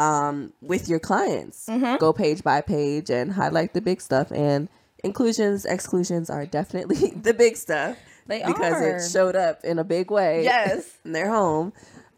um, 0.00 0.52
with 0.60 0.88
your 0.88 0.98
clients 0.98 1.68
go 2.00 2.12
page 2.12 2.42
by 2.42 2.60
page 2.60 3.10
and 3.10 3.32
highlight 3.32 3.74
the 3.74 3.80
big 3.82 4.00
stuff 4.00 4.32
and 4.32 4.68
inclusions 5.04 5.64
exclusions 5.66 6.30
are 6.30 6.46
definitely 6.46 7.10
the 7.22 7.34
big 7.34 7.56
stuff 7.56 7.96
They 8.26 8.42
because 8.44 8.72
are. 8.82 8.96
it 8.96 9.10
showed 9.10 9.36
up 9.36 9.62
in 9.62 9.78
a 9.78 9.84
big 9.84 10.10
way 10.10 10.42
Yes. 10.44 10.96
in 11.04 11.12
their 11.12 11.30
home 11.30 11.72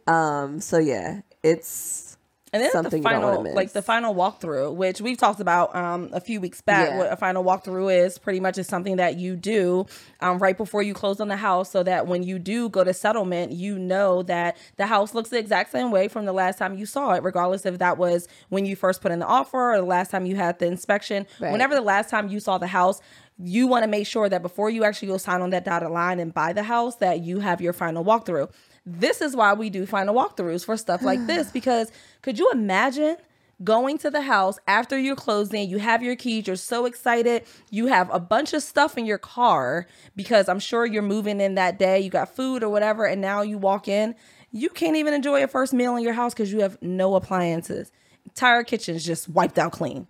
um 0.07 0.61
so 0.61 0.79
yeah 0.79 1.21
it's 1.43 2.16
And 2.57 2.65
then 2.65 2.73
something 2.73 3.03
the 3.03 3.09
final, 3.09 3.55
like 3.55 3.73
the 3.73 3.83
final 3.83 4.15
walkthrough, 4.15 4.75
which 4.75 5.01
we've 5.01 5.17
talked 5.17 5.41
about 5.41 5.75
um, 5.75 6.11
a 6.13 6.21
few 6.21 6.41
weeks 6.41 6.61
back. 6.61 6.89
Yeah. 6.89 6.99
What 6.99 7.13
a 7.13 7.17
final 7.17 7.45
walkthrough 7.45 8.05
is 8.05 8.19
pretty 8.19 8.41
much 8.41 8.59
is 8.59 8.67
something 8.67 8.97
that 8.97 9.17
you 9.17 9.37
do 9.37 9.87
um, 10.21 10.39
right 10.39 10.57
before 10.57 10.83
you 10.83 10.95
close 10.95 11.21
on 11.21 11.29
the 11.29 11.37
house, 11.37 11.71
so 11.71 11.83
that 11.83 12.07
when 12.07 12.23
you 12.23 12.39
do 12.39 12.69
go 12.69 12.85
to 12.85 12.95
settlement, 12.95 13.53
you 13.53 13.79
know 13.79 14.23
that 14.25 14.57
the 14.77 14.87
house 14.87 15.15
looks 15.15 15.31
the 15.31 15.39
exact 15.39 15.71
same 15.71 15.91
way 15.91 16.09
from 16.09 16.25
the 16.25 16.33
last 16.33 16.59
time 16.59 16.75
you 16.75 16.87
saw 16.87 17.13
it, 17.13 17.23
regardless 17.23 17.67
if 17.67 17.79
that 17.79 17.99
was 17.99 18.29
when 18.49 18.67
you 18.67 18.77
first 18.77 19.03
put 19.03 19.13
in 19.13 19.19
the 19.19 19.27
offer 19.27 19.73
or 19.73 19.77
the 19.77 19.85
last 19.85 20.11
time 20.11 20.27
you 20.27 20.37
had 20.37 20.59
the 20.59 20.67
inspection. 20.67 21.27
Right. 21.41 21.53
Whenever 21.53 21.75
the 21.75 21.81
last 21.83 22.11
time 22.11 22.29
you 22.29 22.41
saw 22.41 22.59
the 22.59 22.67
house. 22.67 23.01
You 23.39 23.67
want 23.67 23.83
to 23.83 23.87
make 23.87 24.07
sure 24.07 24.31
that 24.31 24.41
before 24.41 24.71
you 24.71 24.83
actually 24.83 25.09
go 25.09 25.19
sign 25.19 25.43
on 25.43 25.51
that 25.51 25.63
dotted 25.63 25.91
line 25.91 26.21
and 26.21 26.33
buy 26.33 26.55
the 26.55 26.63
house, 26.63 26.97
that 26.97 27.21
you 27.21 27.41
have 27.41 27.61
your 27.61 27.75
final 27.75 28.03
walkthrough. 28.03 28.51
This 28.87 29.21
is 29.21 29.35
why 29.35 29.53
we 29.53 29.69
do 29.69 29.85
final 29.85 30.15
walkthroughs 30.15 30.65
for 30.65 30.77
stuff 30.77 31.03
like 31.03 31.27
this 31.27 31.51
because 31.51 31.91
could 32.23 32.39
you 32.39 32.51
imagine 32.53 33.17
going 33.65 33.99
to 33.99 34.11
the 34.11 34.23
house 34.23 34.59
after 34.67 34.99
you're 34.99 35.17
closing, 35.17 35.69
you 35.69 35.79
have 35.79 36.03
your 36.03 36.15
keys, 36.15 36.47
you're 36.47 36.57
so 36.57 36.85
excited, 36.85 37.45
you 37.71 37.87
have 37.87 38.13
a 38.13 38.21
bunch 38.21 38.53
of 38.53 38.63
stuff 38.63 38.99
in 38.99 39.07
your 39.07 39.19
car 39.19 39.87
because 40.15 40.49
I'm 40.49 40.59
sure 40.59 40.85
you're 40.85 41.03
moving 41.03 41.41
in 41.41 41.55
that 41.55 41.79
day, 41.79 42.01
you 42.01 42.11
got 42.11 42.35
food 42.35 42.63
or 42.63 42.69
whatever, 42.69 43.07
and 43.07 43.21
now 43.21 43.43
you 43.43 43.59
walk 43.59 43.89
in, 43.89 44.15
you 44.53 44.69
can't 44.69 44.97
even 44.97 45.15
enjoy 45.15 45.39
your 45.39 45.49
first 45.49 45.73
meal 45.73 45.97
in 45.97 46.03
your 46.03 46.13
house 46.13 46.35
because 46.35 46.53
you 46.53 46.61
have 46.61 46.81
no 46.83 47.15
appliances. 47.15 47.91
Entire 48.25 48.63
kitchen's 48.63 49.05
just 49.05 49.29
wiped 49.29 49.59
out 49.59 49.73
clean. 49.73 50.07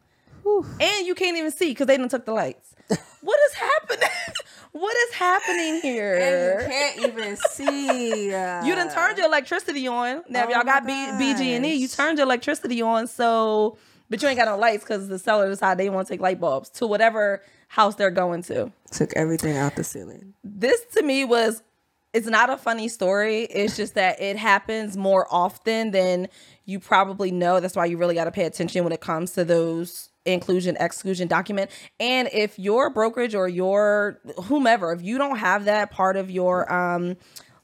And 0.80 1.06
you 1.06 1.14
can't 1.14 1.36
even 1.36 1.50
see 1.50 1.68
because 1.68 1.86
they 1.86 1.96
didn't 1.96 2.10
took 2.10 2.24
the 2.24 2.32
lights. 2.32 2.74
what 3.20 3.38
is 3.48 3.54
happening? 3.54 4.08
what 4.78 4.96
is 5.08 5.14
happening 5.14 5.80
here? 5.80 6.14
And 6.14 6.62
you 6.62 6.68
can't 6.68 6.98
even 7.08 7.36
see. 7.36 8.34
uh, 8.34 8.64
You 8.66 8.74
done 8.74 8.92
turned 8.92 9.18
your 9.18 9.26
electricity 9.26 9.86
on. 9.88 10.22
Now, 10.28 10.42
if 10.44 10.48
Oh 10.48 10.52
y'all 10.52 10.64
got 10.64 10.86
B, 10.86 10.92
BG&E, 10.92 11.74
you 11.74 11.88
turned 11.88 12.18
your 12.18 12.26
electricity 12.26 12.82
on. 12.82 13.06
So, 13.06 13.78
but 14.10 14.22
you 14.22 14.28
ain't 14.28 14.38
got 14.38 14.46
no 14.48 14.56
lights 14.58 14.84
because 14.84 15.08
the 15.08 15.18
seller 15.18 15.48
decided 15.48 15.78
they 15.78 15.90
want 15.90 16.06
to 16.08 16.12
take 16.14 16.20
light 16.20 16.40
bulbs 16.40 16.68
to 16.70 16.86
whatever 16.86 17.42
house 17.68 17.94
they're 17.96 18.10
going 18.10 18.42
to. 18.44 18.70
took 18.90 19.12
everything 19.16 19.56
out 19.56 19.74
the 19.76 19.84
ceiling. 19.84 20.34
This 20.44 20.80
to 20.94 21.02
me 21.02 21.24
was, 21.24 21.62
it's 22.12 22.26
not 22.28 22.48
a 22.50 22.56
funny 22.56 22.88
story. 22.88 23.42
It's 23.44 23.76
just 23.76 23.94
that 23.94 24.20
it 24.22 24.36
happens 24.36 24.96
more 24.96 25.26
often 25.30 25.90
than 25.90 26.28
you 26.64 26.78
probably 26.80 27.30
know. 27.30 27.60
That's 27.60 27.74
why 27.76 27.86
you 27.86 27.98
really 27.98 28.14
got 28.14 28.24
to 28.24 28.30
pay 28.30 28.44
attention 28.44 28.84
when 28.84 28.92
it 28.92 29.00
comes 29.00 29.32
to 29.32 29.44
those 29.44 30.10
inclusion 30.26 30.76
exclusion 30.78 31.28
document. 31.28 31.70
And 32.00 32.28
if 32.32 32.58
your 32.58 32.90
brokerage 32.90 33.34
or 33.34 33.48
your 33.48 34.20
whomever 34.44 34.92
if 34.92 35.02
you 35.02 35.18
don't 35.18 35.38
have 35.38 35.64
that 35.66 35.90
part 35.90 36.16
of 36.16 36.30
your 36.30 36.72
um 36.72 37.16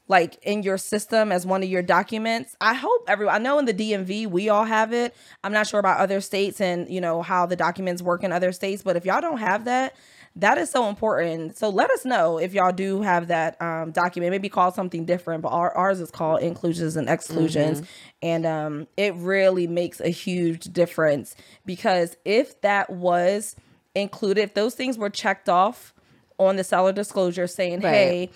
like 0.07 0.37
in 0.43 0.63
your 0.63 0.77
system 0.77 1.31
as 1.31 1.45
one 1.45 1.63
of 1.63 1.69
your 1.69 1.81
documents 1.81 2.55
i 2.59 2.73
hope 2.73 3.05
everyone 3.07 3.33
i 3.33 3.37
know 3.37 3.57
in 3.57 3.65
the 3.65 3.73
dmv 3.73 4.27
we 4.27 4.49
all 4.49 4.65
have 4.65 4.93
it. 4.93 5.15
I'm 5.43 5.53
not 5.53 5.67
sure 5.67 5.79
about 5.79 5.99
other 5.99 6.21
states 6.21 6.59
and 6.59 6.89
you 6.89 7.01
know 7.01 7.21
how 7.21 7.45
the 7.45 7.55
documents 7.55 8.01
work 8.01 8.23
in 8.23 8.31
other 8.31 8.51
states 8.51 8.83
but 8.83 8.95
if 8.95 9.05
y'all 9.05 9.21
don't 9.21 9.37
have 9.37 9.65
that 9.65 9.95
that 10.35 10.57
is 10.57 10.69
so 10.71 10.89
important. 10.89 11.57
So 11.57 11.69
let 11.69 11.91
us 11.91 12.05
know 12.05 12.39
if 12.39 12.53
y'all 12.53 12.71
do 12.71 13.01
have 13.03 13.27
that 13.27 13.61
um, 13.61 13.91
document. 13.91 14.31
Maybe 14.31 14.49
call 14.49 14.71
something 14.71 15.05
different 15.05 15.43
but 15.43 15.49
our, 15.49 15.75
ours 15.77 15.99
is 15.99 16.09
called 16.09 16.41
inclusions 16.41 16.95
and 16.95 17.07
exclusions. 17.07 17.83
And 18.21 18.45
um, 18.45 18.87
it 18.97 19.13
really 19.15 19.67
makes 19.67 19.99
a 19.99 20.09
huge 20.09 20.65
difference 20.73 21.35
because 21.65 22.17
if 22.25 22.59
that 22.61 22.89
was 22.89 23.55
included 23.95 24.41
if 24.41 24.53
those 24.55 24.73
things 24.73 24.97
were 24.97 25.09
checked 25.11 25.47
off 25.47 25.93
on 26.39 26.55
the 26.55 26.63
seller 26.63 26.91
disclosure 26.91 27.45
saying 27.45 27.81
Right. 27.81 27.93
hey 27.93 28.29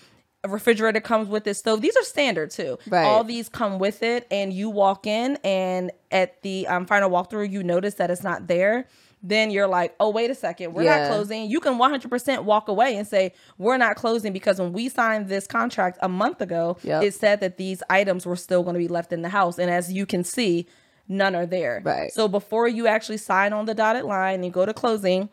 a 0.44 0.48
refrigerator 0.48 1.00
comes 1.00 1.28
with 1.28 1.42
this 1.42 1.58
stove 1.58 1.80
these 1.80 1.96
are 1.96 2.04
standard 2.04 2.52
too. 2.52 2.78
Right. 2.86 3.04
all 3.04 3.24
these 3.24 3.48
come 3.48 3.80
with 3.80 4.04
it 4.04 4.24
and 4.30 4.52
you 4.52 4.70
walk 4.70 5.04
in 5.04 5.36
and 5.42 5.90
at 6.12 6.40
the 6.42 6.68
um, 6.68 6.86
final 6.86 7.10
walkthrough 7.10 7.50
you 7.50 7.64
notice 7.64 7.94
that 7.94 8.08
it's 8.08 8.22
not 8.22 8.46
there 8.46 8.86
then 9.22 9.50
you're 9.50 9.66
like 9.66 9.94
oh 10.00 10.10
wait 10.10 10.30
a 10.30 10.34
second 10.34 10.72
we're 10.74 10.82
Yeah. 10.84 10.98
not 11.02 11.08
closing 11.08 11.50
you 11.50 11.58
can 11.60 11.74
100% 11.78 12.44
walk 12.44 12.68
away 12.68 12.96
and 12.96 13.06
say 13.06 13.32
we're 13.58 13.76
not 13.76 13.96
closing 13.96 14.32
because 14.32 14.60
when 14.60 14.72
we 14.72 14.88
signed 14.88 15.28
this 15.28 15.46
contract 15.46 15.98
a 16.02 16.08
month 16.08 16.40
ago 16.40 16.76
Yep. 16.82 17.02
it 17.02 17.14
said 17.14 17.40
that 17.40 17.56
these 17.56 17.82
items 17.90 18.24
were 18.26 18.36
still 18.36 18.62
going 18.62 18.74
to 18.74 18.78
be 18.78 18.88
left 18.88 19.12
in 19.12 19.22
the 19.22 19.28
house 19.30 19.58
and 19.58 19.70
as 19.70 19.92
you 19.92 20.06
can 20.06 20.22
see 20.24 20.66
none 21.08 21.34
are 21.34 21.46
there 21.46 21.82
Right. 21.84 22.12
so 22.12 22.28
before 22.28 22.68
you 22.68 22.86
actually 22.86 23.16
sign 23.18 23.52
on 23.52 23.64
the 23.66 23.74
dotted 23.74 24.04
line 24.04 24.44
and 24.44 24.52
go 24.52 24.64
to 24.66 24.72
closing 24.74 25.28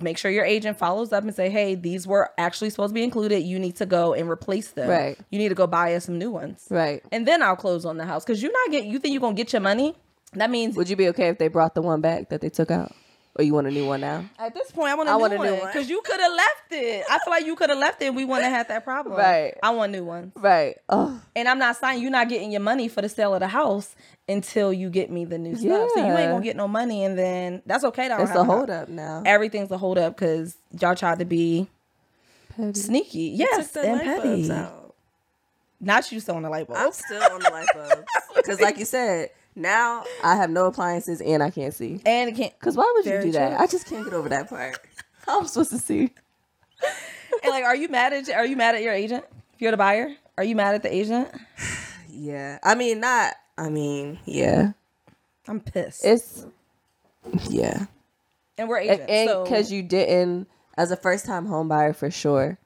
make 0.00 0.16
sure 0.16 0.30
your 0.30 0.44
agent 0.44 0.78
follows 0.78 1.12
up 1.12 1.24
and 1.24 1.34
say 1.34 1.50
hey 1.50 1.74
these 1.74 2.06
were 2.06 2.30
actually 2.38 2.70
supposed 2.70 2.90
to 2.90 2.94
be 2.94 3.02
included 3.02 3.40
you 3.40 3.58
need 3.58 3.74
to 3.76 3.84
go 3.86 4.14
and 4.14 4.30
replace 4.30 4.70
them 4.70 4.88
Right. 4.88 5.18
you 5.30 5.38
need 5.38 5.48
to 5.48 5.54
go 5.54 5.66
buy 5.66 5.94
us 5.94 6.04
some 6.04 6.16
new 6.16 6.30
ones 6.30 6.66
Right. 6.70 7.02
and 7.10 7.26
then 7.26 7.42
i'll 7.42 7.56
close 7.56 7.84
on 7.84 7.96
the 7.96 8.06
house 8.06 8.24
because 8.24 8.40
you're 8.42 8.52
not 8.52 8.70
getting 8.70 8.90
you 8.90 8.98
think 9.00 9.12
you're 9.12 9.20
gonna 9.20 9.34
get 9.34 9.52
your 9.52 9.60
money 9.60 9.96
that 10.34 10.48
means 10.48 10.76
Would 10.76 10.88
you 10.88 10.94
be 10.94 11.08
okay 11.08 11.26
if 11.28 11.38
they 11.38 11.48
brought 11.48 11.74
the 11.74 11.82
one 11.82 12.00
back 12.00 12.28
that 12.28 12.40
they 12.40 12.50
took 12.50 12.70
out, 12.70 12.92
or 13.40 13.42
you 13.42 13.54
want 13.54 13.66
a 13.66 13.70
new 13.70 13.86
one 13.86 14.00
now? 14.00 14.24
at 14.38 14.52
this 14.54 14.70
point 14.70 14.90
i 14.90 14.94
want 14.94 15.08
a 15.08 15.12
I 15.12 15.14
new 15.16 15.20
want 15.20 15.32
a 15.32 15.36
one 15.38 15.46
new 15.48 15.54
one. 15.56 15.66
because 15.66 15.88
you 15.88 16.00
could 16.04 16.20
have 16.20 16.32
left 16.32 16.72
it 16.72 17.04
i 17.10 17.18
feel 17.24 17.30
like 17.30 17.46
you 17.46 17.56
could 17.56 17.70
have 17.70 17.78
left 17.78 18.02
it 18.02 18.06
and 18.06 18.16
we 18.16 18.24
wouldn't 18.24 18.44
have 18.44 18.52
had 18.52 18.68
that 18.68 18.84
problem 18.84 19.16
Right. 19.16 19.54
i 19.62 19.70
want 19.70 19.92
new 19.92 20.04
ones 20.04 20.32
Right. 20.36 20.76
Oh, 20.88 21.20
and 21.34 21.48
i'm 21.48 21.58
not 21.58 21.76
saying 21.76 22.02
you're 22.02 22.10
not 22.10 22.28
getting 22.28 22.52
your 22.52 22.60
money 22.60 22.88
for 22.88 23.00
the 23.02 23.08
sale 23.08 23.34
of 23.34 23.40
the 23.40 23.48
house 23.48 23.94
until 24.28 24.72
you 24.72 24.90
get 24.90 25.10
me 25.10 25.24
the 25.24 25.38
new 25.38 25.56
stuff 25.56 25.90
so 25.94 26.06
you 26.06 26.12
ain't 26.16 26.30
gonna 26.30 26.44
get 26.44 26.56
no 26.56 26.68
money 26.68 27.04
and 27.04 27.18
then 27.18 27.62
that's 27.66 27.84
okay 27.84 28.08
to 28.08 28.20
it's 28.22 28.30
a 28.32 28.44
hold 28.44 28.70
up 28.70 28.88
now. 28.88 29.22
everything's 29.26 29.70
a 29.70 29.78
hold 29.78 29.98
up 29.98 30.14
because 30.16 30.56
y'all 30.78 30.94
tried 30.94 31.18
to 31.18 31.24
be 31.24 31.66
Petty. 32.56 32.78
sneaky. 32.78 33.20
Yes, 33.36 33.74
and 33.76 34.00
petty. 34.02 34.50
out. 34.52 34.94
Not 35.80 36.10
you 36.12 36.20
selling 36.20 36.42
the 36.42 36.50
light 36.50 36.66
bulb. 36.66 36.78
I'm 36.78 36.92
still 36.92 37.22
on 37.22 37.40
the 37.40 37.48
light 37.50 37.68
bulbs. 37.74 38.04
Because, 38.36 38.60
like 38.60 38.76
you 38.78 38.84
said, 38.84 39.30
now 39.60 40.04
I 40.24 40.36
have 40.36 40.50
no 40.50 40.66
appliances 40.66 41.20
and 41.20 41.42
I 41.42 41.50
can't 41.50 41.74
see. 41.74 42.00
and 42.04 42.30
it 42.30 42.36
can't. 42.36 42.58
Because 42.58 42.76
why 42.76 42.90
would 42.96 43.06
you 43.06 43.20
do 43.22 43.32
that? 43.32 43.50
true. 43.50 43.58
I 43.58 43.66
just 43.66 43.86
can't 43.86 44.04
get 44.04 44.14
over 44.14 44.28
that 44.30 44.48
part. 44.48 44.78
How 45.26 45.38
am 45.38 45.44
I 45.44 45.46
supposed 45.46 45.70
to 45.70 45.78
see? 45.78 46.10
And 47.42 47.50
like, 47.50 47.64
are 47.64 47.76
you 47.76 47.88
mad 47.88 48.12
at? 48.12 48.28
Are 48.30 48.46
you 48.46 48.56
mad 48.56 48.74
at 48.74 48.82
your 48.82 48.92
agent? 48.92 49.24
If 49.54 49.60
you're 49.62 49.70
the 49.70 49.76
buyer, 49.76 50.14
are 50.36 50.44
you 50.44 50.56
mad 50.56 50.74
at 50.74 50.82
the 50.82 50.94
agent? 50.94 51.28
Yeah. 52.12 52.58
I 52.62 52.74
mean, 52.74 53.00
not. 53.00 53.34
I 53.56 53.70
mean, 53.70 54.18
yeah. 54.26 54.72
I'm 55.48 55.60
pissed. 55.60 56.04
It's. 56.04 56.44
Yeah. 57.48 57.86
and 58.58 58.68
we're 58.68 58.78
And 58.78 58.90
agents, 58.90 59.32
so 59.32 59.44
because 59.44 59.72
you 59.72 59.82
didn't, 59.82 60.48
as 60.76 60.90
a 60.90 60.96
first 60.96 61.24
time 61.24 61.46
home 61.46 61.68
buyer 61.68 61.94
for 61.94 62.10
sure, 62.10 62.58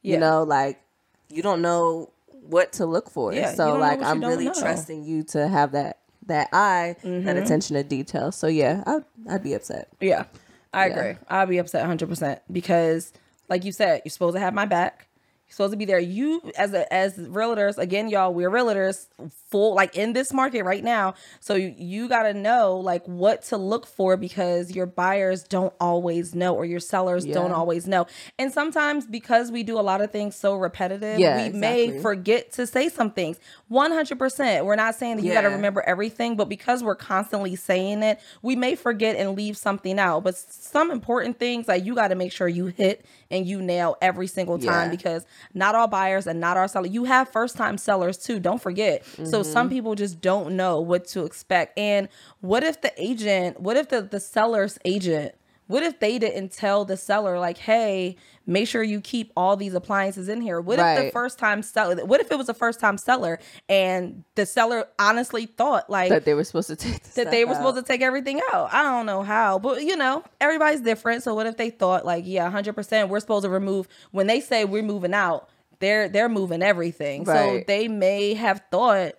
yeah. 0.00 0.14
you 0.14 0.20
know, 0.20 0.42
like, 0.44 0.80
you 1.28 1.42
don't 1.42 1.60
know 1.60 2.10
what 2.46 2.72
to 2.74 2.86
look 2.86 3.10
for. 3.10 3.34
Yeah, 3.34 3.52
so, 3.52 3.74
like, 3.74 4.00
I'm 4.00 4.20
really 4.20 4.46
know. 4.46 4.54
Trusting 4.54 5.04
you 5.04 5.22
to 5.24 5.46
have 5.48 5.72
that. 5.72 5.97
That 6.28 6.48
eye, 6.52 6.96
that 7.02 7.08
mm-hmm. 7.08 7.28
attention 7.28 7.74
to 7.76 7.82
detail. 7.82 8.30
So 8.32 8.46
yeah, 8.46 8.84
I'd, 8.86 9.04
I'd 9.28 9.42
be 9.42 9.54
upset. 9.54 9.88
Yeah, 10.00 10.24
I 10.72 10.86
Yeah. 10.86 10.92
agree. 10.96 11.18
I'd 11.28 11.48
be 11.48 11.58
upset 11.58 11.80
100 11.80 12.08
percent 12.08 12.40
because, 12.52 13.12
like 13.48 13.64
you 13.64 13.72
said, 13.72 14.02
you're 14.04 14.10
supposed 14.10 14.36
to 14.36 14.40
have 14.40 14.54
my 14.54 14.66
back. 14.66 15.07
You're 15.48 15.54
supposed 15.54 15.72
to 15.72 15.76
be 15.78 15.86
there. 15.86 15.98
You 15.98 16.52
as 16.58 16.74
a 16.74 16.92
as 16.92 17.16
realtors, 17.16 17.78
again, 17.78 18.08
y'all, 18.10 18.34
we're 18.34 18.50
realtors 18.50 19.06
full 19.48 19.74
like 19.74 19.96
in 19.96 20.12
this 20.12 20.30
market 20.30 20.62
right 20.64 20.84
now. 20.84 21.14
So 21.40 21.54
you, 21.54 21.74
you 21.76 22.06
got 22.08 22.24
to 22.24 22.34
know 22.34 22.76
like 22.76 23.02
what 23.06 23.42
to 23.44 23.56
look 23.56 23.86
for 23.86 24.18
because 24.18 24.72
your 24.72 24.84
buyers 24.84 25.42
don't 25.44 25.72
always 25.80 26.34
know 26.34 26.54
or 26.54 26.66
your 26.66 26.80
sellers 26.80 27.24
don't 27.24 27.52
always 27.52 27.86
know. 27.88 28.06
And 28.38 28.52
sometimes 28.52 29.06
because 29.06 29.50
we 29.50 29.62
do 29.62 29.78
a 29.78 29.82
lot 29.82 30.02
of 30.02 30.10
things 30.10 30.36
so 30.36 30.54
repetitive, 30.54 31.18
Yeah, 31.18 31.48
we 31.50 31.58
may 31.58 31.98
forget 31.98 32.52
to 32.52 32.66
say 32.66 32.90
some 32.90 33.10
things. 33.10 33.38
100%. 33.70 34.64
We're 34.66 34.76
not 34.76 34.94
saying 34.96 35.16
that 35.16 35.22
you 35.24 35.32
got 35.32 35.42
to 35.42 35.48
remember 35.48 35.80
everything, 35.82 36.36
but 36.36 36.48
because 36.50 36.82
we're 36.84 36.94
constantly 36.94 37.56
saying 37.56 38.02
it, 38.02 38.20
we 38.42 38.54
may 38.54 38.74
forget 38.74 39.16
and 39.16 39.34
leave 39.34 39.56
something 39.56 39.98
out. 39.98 40.24
But 40.24 40.36
some 40.36 40.90
important 40.90 41.38
things, 41.38 41.68
like 41.68 41.84
you 41.84 41.94
got 41.94 42.08
to 42.08 42.14
make 42.14 42.32
sure 42.32 42.48
you 42.48 42.66
hit 42.66 43.04
and 43.30 43.46
you 43.46 43.62
nail 43.62 43.96
every 44.02 44.26
single 44.26 44.58
time 44.58 44.90
Yeah. 44.90 44.96
because 44.96 45.26
not 45.54 45.74
all 45.74 45.86
buyers 45.86 46.26
and 46.26 46.40
not 46.40 46.56
all 46.56 46.68
sellers, 46.68 46.90
you 46.90 47.04
have 47.04 47.28
first 47.28 47.56
time 47.56 47.78
sellers 47.78 48.16
too. 48.18 48.38
Don't 48.40 48.60
forget. 48.62 49.04
So 49.24 49.40
Mm-hmm. 49.40 49.42
some 49.42 49.68
people 49.68 49.94
just 49.94 50.20
don't 50.20 50.56
know 50.56 50.80
what 50.80 51.06
to 51.08 51.24
expect. 51.24 51.78
And 51.78 52.08
what 52.40 52.62
if 52.64 52.80
the 52.80 52.92
agent, 52.96 53.60
what 53.60 53.76
if 53.76 53.88
the, 53.88 54.02
the 54.02 54.20
seller's 54.20 54.78
agent, 54.84 55.34
what 55.68 55.82
if 55.84 56.00
they 56.00 56.18
didn't 56.18 56.50
tell 56.50 56.84
the 56.84 56.96
seller 56.96 57.38
like, 57.38 57.58
"Hey, 57.58 58.16
make 58.46 58.66
sure 58.66 58.82
you 58.82 59.00
keep 59.00 59.32
all 59.36 59.54
these 59.56 59.74
appliances 59.74 60.28
in 60.28 60.40
here"? 60.40 60.60
What 60.60 60.78
if 60.80 61.04
the 61.04 61.10
first 61.12 61.38
time 61.38 61.62
seller? 61.62 62.04
What 62.04 62.20
if 62.20 62.32
it 62.32 62.36
was 62.38 62.48
a 62.48 62.54
first 62.54 62.80
time 62.80 62.98
seller 62.98 63.38
and 63.68 64.24
the 64.34 64.46
seller 64.46 64.86
honestly 64.98 65.46
thought 65.46 65.88
like 65.88 66.08
That 66.08 66.24
they 66.24 66.34
were 66.34 66.44
supposed 66.44 66.68
to 66.68 66.76
take 66.76 67.02
that 67.14 67.30
they 67.30 67.44
were 67.44 67.54
supposed 67.54 67.76
to 67.76 67.82
take 67.82 68.00
everything 68.02 68.40
out. 68.52 68.72
I 68.72 68.82
don't 68.82 69.06
know 69.06 69.22
how, 69.22 69.58
but 69.58 69.82
you 69.82 69.96
know, 69.96 70.24
everybody's 70.40 70.80
different. 70.80 71.22
So 71.22 71.34
what 71.34 71.46
if 71.46 71.56
they 71.56 71.70
thought 71.70 72.04
like, 72.04 72.24
yeah, 72.26 72.50
100% 72.50 73.08
we're 73.08 73.20
supposed 73.20 73.44
to 73.44 73.50
remove 73.50 73.86
when 74.10 74.26
they 74.26 74.40
say 74.40 74.64
we're 74.64 74.82
moving 74.82 75.14
out, 75.14 75.48
they're 75.80 76.08
they're 76.08 76.28
moving 76.28 76.62
everything. 76.62 77.24
So 77.26 77.62
they 77.66 77.88
may 77.88 78.34
have 78.34 78.62
thought, 78.70 79.12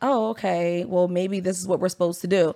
"Oh, 0.00 0.30
okay, 0.30 0.84
well 0.84 1.06
maybe 1.06 1.38
this 1.40 1.60
is 1.60 1.68
what 1.68 1.80
we're 1.80 1.90
supposed 1.90 2.22
to 2.22 2.26
do." 2.26 2.54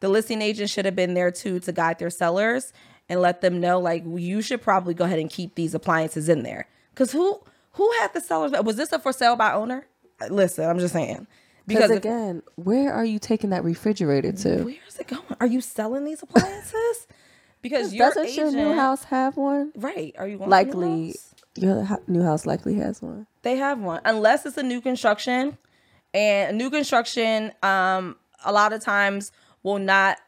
The 0.00 0.08
listing 0.08 0.42
agent 0.42 0.70
should 0.70 0.84
have 0.84 0.96
been 0.96 1.14
there 1.14 1.30
too 1.30 1.58
to 1.60 1.72
guide 1.72 1.98
their 1.98 2.10
sellers 2.10 2.72
and 3.08 3.20
let 3.20 3.40
them 3.40 3.60
know 3.60 3.80
like 3.80 4.04
you 4.06 4.42
should 4.42 4.62
probably 4.62 4.94
go 4.94 5.04
ahead 5.04 5.18
and 5.18 5.30
keep 5.30 5.54
these 5.54 5.74
appliances 5.74 6.28
in 6.28 6.42
there. 6.42 6.66
Cuz 6.94 7.12
who 7.12 7.40
who 7.72 7.90
had 8.00 8.12
the 8.14 8.20
sellers 8.20 8.52
was 8.62 8.76
this 8.76 8.92
a 8.92 8.98
for 8.98 9.12
sale 9.12 9.36
by 9.36 9.52
owner? 9.52 9.86
Listen, 10.28 10.68
I'm 10.68 10.78
just 10.78 10.92
saying. 10.92 11.26
Because 11.66 11.90
if- 11.90 11.98
again, 11.98 12.42
where 12.56 12.92
are 12.92 13.04
you 13.04 13.18
taking 13.18 13.50
that 13.50 13.62
refrigerator 13.64 14.32
to? 14.32 14.64
where's 14.64 14.98
it 14.98 15.06
going? 15.06 15.22
Are 15.40 15.46
you 15.46 15.60
selling 15.60 16.04
these 16.04 16.22
appliances? 16.22 17.06
Because 17.60 17.92
your 17.92 18.10
Doesn't 18.10 18.36
your 18.36 18.52
new 18.52 18.72
house 18.72 19.02
have 19.04 19.36
one? 19.36 19.72
right? 19.74 20.14
Are 20.16 20.28
you 20.28 20.38
going 20.38 20.48
to 20.48 20.56
a 20.56 20.62
new 20.64 20.70
Likely, 20.70 21.14
your 21.56 21.98
new 22.06 22.22
house 22.22 22.46
likely 22.46 22.76
has 22.76 23.02
one. 23.02 23.26
They 23.42 23.56
have 23.56 23.80
one, 23.80 24.00
unless 24.04 24.46
it's 24.46 24.56
a 24.56 24.62
new 24.62 24.80
construction, 24.80 25.58
and 26.14 26.54
a 26.54 26.56
new 26.56 26.70
construction, 26.70 27.52
um, 27.64 28.14
a 28.44 28.52
lot 28.52 28.72
of 28.72 28.80
times 28.80 29.32
will 29.68 29.78
not, 29.78 30.18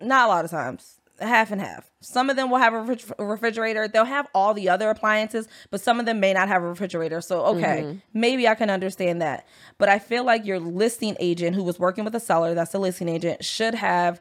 not 0.00 0.26
a 0.26 0.28
lot 0.28 0.44
of 0.44 0.50
times, 0.50 1.00
half 1.20 1.50
and 1.50 1.60
half. 1.60 1.90
Some 2.00 2.30
of 2.30 2.36
them 2.36 2.50
will 2.50 2.58
have 2.58 2.74
a 2.74 2.78
refri- 2.78 3.14
refrigerator. 3.18 3.88
They'll 3.88 4.04
have 4.04 4.26
all 4.34 4.54
the 4.54 4.68
other 4.68 4.90
appliances, 4.90 5.48
but 5.70 5.80
some 5.80 6.00
of 6.00 6.06
them 6.06 6.20
may 6.20 6.32
not 6.32 6.48
have 6.48 6.62
a 6.62 6.66
refrigerator. 6.66 7.20
So 7.20 7.44
okay, 7.46 7.82
mm-hmm. 7.82 7.98
maybe 8.12 8.48
I 8.48 8.54
can 8.54 8.70
understand 8.70 9.22
that. 9.22 9.46
But 9.78 9.88
I 9.88 9.98
feel 9.98 10.24
like 10.24 10.44
your 10.44 10.58
listing 10.58 11.16
agent, 11.20 11.56
who 11.56 11.62
was 11.62 11.78
working 11.78 12.04
with 12.04 12.12
the 12.12 12.20
seller, 12.20 12.54
that's 12.54 12.72
the 12.72 12.78
listing 12.78 13.08
agent, 13.08 13.44
should 13.44 13.74
have 13.74 14.20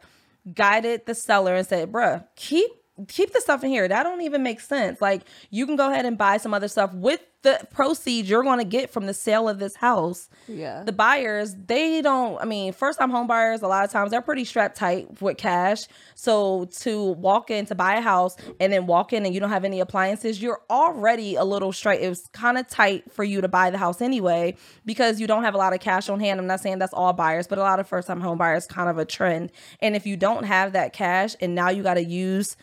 guided 0.53 1.05
the 1.05 1.15
seller 1.15 1.55
and 1.55 1.65
said, 1.65 1.91
"Bruh, 1.91 2.25
keep." 2.35 2.69
Keep 3.07 3.33
the 3.33 3.41
stuff 3.41 3.63
in 3.63 3.69
here. 3.69 3.87
That 3.87 4.03
don't 4.03 4.21
even 4.21 4.43
make 4.43 4.59
sense. 4.59 5.01
Like 5.01 5.21
you 5.49 5.65
can 5.65 5.75
go 5.75 5.91
ahead 5.91 6.05
and 6.05 6.17
buy 6.17 6.37
some 6.37 6.53
other 6.53 6.67
stuff 6.67 6.93
with 6.93 7.21
the 7.41 7.57
proceeds 7.71 8.29
you're 8.29 8.43
going 8.43 8.57
to 8.59 8.65
get 8.65 8.89
from 8.89 9.05
the 9.05 9.13
sale 9.13 9.47
of 9.47 9.59
this 9.59 9.73
house 9.77 10.27
Yeah. 10.45 10.83
the 10.83 10.91
buyers 10.91 11.55
they 11.67 12.01
don't 12.01 12.37
i 12.41 12.43
mean 12.43 12.73
first 12.73 12.99
time 12.99 13.11
home 13.11 13.27
buyers 13.27 13.61
a 13.61 13.67
lot 13.69 13.85
of 13.85 13.91
times 13.91 14.11
they're 14.11 14.21
pretty 14.21 14.43
strapped 14.43 14.75
tight 14.75 15.21
with 15.21 15.37
cash 15.37 15.85
so 16.15 16.65
to 16.81 17.11
walk 17.13 17.49
in 17.49 17.65
to 17.67 17.75
buy 17.75 17.95
a 17.95 18.01
house 18.01 18.35
and 18.59 18.73
then 18.73 18.87
walk 18.87 19.13
in 19.13 19.25
and 19.25 19.33
you 19.33 19.39
don't 19.39 19.51
have 19.51 19.63
any 19.63 19.79
appliances 19.79 20.41
you're 20.41 20.59
already 20.69 21.35
a 21.35 21.45
little 21.45 21.71
straight 21.71 22.01
it 22.01 22.09
was 22.09 22.27
kind 22.33 22.57
of 22.57 22.67
tight 22.67 23.09
for 23.09 23.23
you 23.23 23.39
to 23.39 23.47
buy 23.47 23.69
the 23.69 23.77
house 23.77 24.01
anyway 24.01 24.53
because 24.85 25.21
you 25.21 25.25
don't 25.25 25.43
have 25.43 25.53
a 25.55 25.57
lot 25.57 25.71
of 25.71 25.79
cash 25.79 26.09
on 26.09 26.19
hand 26.19 26.41
i'm 26.41 26.47
not 26.47 26.59
saying 26.59 26.77
that's 26.77 26.93
all 26.93 27.13
buyers 27.13 27.47
but 27.47 27.57
a 27.57 27.61
lot 27.61 27.79
of 27.79 27.87
first 27.87 28.05
time 28.09 28.19
home 28.19 28.37
buyers 28.37 28.67
kind 28.67 28.89
of 28.89 28.97
a 28.97 29.05
trend 29.05 29.49
and 29.79 29.95
if 29.95 30.05
you 30.05 30.17
don't 30.17 30.43
have 30.43 30.73
that 30.73 30.91
cash 30.91 31.37
and 31.39 31.55
now 31.55 31.69
you 31.69 31.83
got 31.83 31.93
to 31.93 32.03
use 32.03 32.57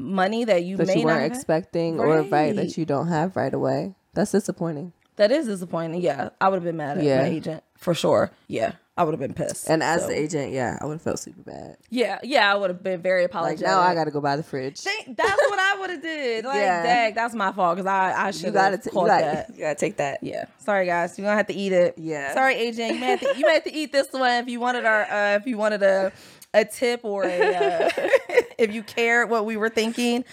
money 0.00 0.44
that 0.44 0.64
you 0.64 0.76
that 0.76 0.86
may 0.86 0.94
you 0.98 1.04
not 1.04 1.06
weren't 1.06 1.22
have- 1.22 1.32
expecting 1.32 2.00
or 2.00 2.06
right 2.22 2.30
Right. 2.30 2.56
that 2.56 2.76
you 2.78 2.84
don't 2.84 3.08
have 3.08 3.36
right 3.36 3.52
away. 3.54 3.94
That's 4.14 4.32
disappointing. 4.32 4.92
that 5.16 5.30
is 5.30 5.46
disappointing 5.46 6.00
yeah 6.00 6.30
i 6.40 6.48
would 6.48 6.56
have 6.56 6.64
been 6.64 6.76
mad 6.78 6.96
at 6.98 7.04
Yeah. 7.04 7.20
my 7.22 7.28
agent 7.28 7.62
for 7.76 7.92
sure 7.94 8.30
yeah 8.48 8.72
i 8.96 9.04
would 9.04 9.12
have 9.12 9.20
been 9.20 9.34
pissed 9.34 9.68
And 9.68 9.82
as 9.82 10.00
So- 10.02 10.08
the 10.08 10.18
agent, 10.18 10.52
yeah, 10.52 10.78
I 10.80 10.84
would 10.86 10.94
have 10.94 11.02
felt 11.02 11.18
super 11.18 11.42
bad. 11.42 11.76
Yeah, 11.90 12.18
yeah, 12.22 12.52
I 12.52 12.54
would 12.56 12.68
have 12.70 12.82
been 12.82 13.00
very 13.02 13.22
Like 13.22 13.30
apologetic. 13.30 13.66
now 13.66 13.80
I 13.80 13.94
got 13.94 14.04
to 14.04 14.10
go 14.10 14.20
buy 14.20 14.36
the 14.36 14.42
fridge. 14.42 14.78
Think 14.80 15.16
that's 15.16 15.40
what 15.50 15.58
I 15.58 15.76
would 15.80 15.90
have 15.90 16.02
did. 16.02 16.44
Like, 16.44 16.56
Yeah. 16.56 16.82
dang, 16.82 17.14
that's 17.14 17.34
my 17.34 17.50
fault 17.52 17.76
because 17.76 17.86
I 17.86 18.26
I 18.26 18.30
should 18.32 18.54
have 18.54 18.82
t- 18.82 18.90
you 18.92 19.06
gotta, 19.06 19.24
that. 19.24 19.50
you 19.54 19.60
gotta 19.60 19.74
take 19.78 19.96
that. 19.98 20.18
Yeah, 20.22 20.44
sorry 20.58 20.84
guys, 20.86 21.16
you're 21.18 21.24
gonna 21.26 21.36
have 21.36 21.46
to 21.46 21.54
eat 21.54 21.72
it. 21.72 21.94
Yeah. 21.96 22.34
sorry 22.34 22.54
agent, 22.56 22.94
you 22.94 23.00
may 23.00 23.06
have 23.16 23.20
to 23.20 23.32
you 23.38 23.46
may 23.46 23.54
have 23.54 23.64
to 23.64 23.72
eat 23.74 23.90
this 23.92 24.08
one 24.12 24.32
if 24.42 24.48
you 24.48 24.60
wanted 24.60 24.84
our 24.84 25.02
uh, 25.04 25.36
if 25.36 25.46
you 25.46 25.56
wanted 25.56 25.82
a 25.82 26.12
a 26.52 26.64
tip 26.64 27.04
or 27.04 27.24
a 27.24 27.54
uh, 27.54 27.90
if 28.58 28.72
you 28.72 28.82
care 28.82 29.26
what 29.26 29.44
we 29.44 29.56
were 29.56 29.68
thinking, 29.68 30.24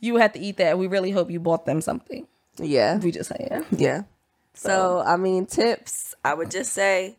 you 0.00 0.16
had 0.16 0.34
to 0.34 0.40
eat 0.40 0.56
that. 0.58 0.78
We 0.78 0.86
really 0.86 1.10
hope 1.10 1.30
you 1.30 1.40
bought 1.40 1.66
them 1.66 1.80
something. 1.80 2.26
Yeah, 2.58 2.98
We 2.98 3.10
just 3.12 3.30
saying. 3.30 3.48
yeah. 3.50 3.62
Yeah. 3.70 4.02
So 4.54 5.02
I 5.04 5.16
mean, 5.16 5.46
tips. 5.46 6.14
I 6.24 6.32
would 6.34 6.50
just 6.50 6.72
say 6.72 7.18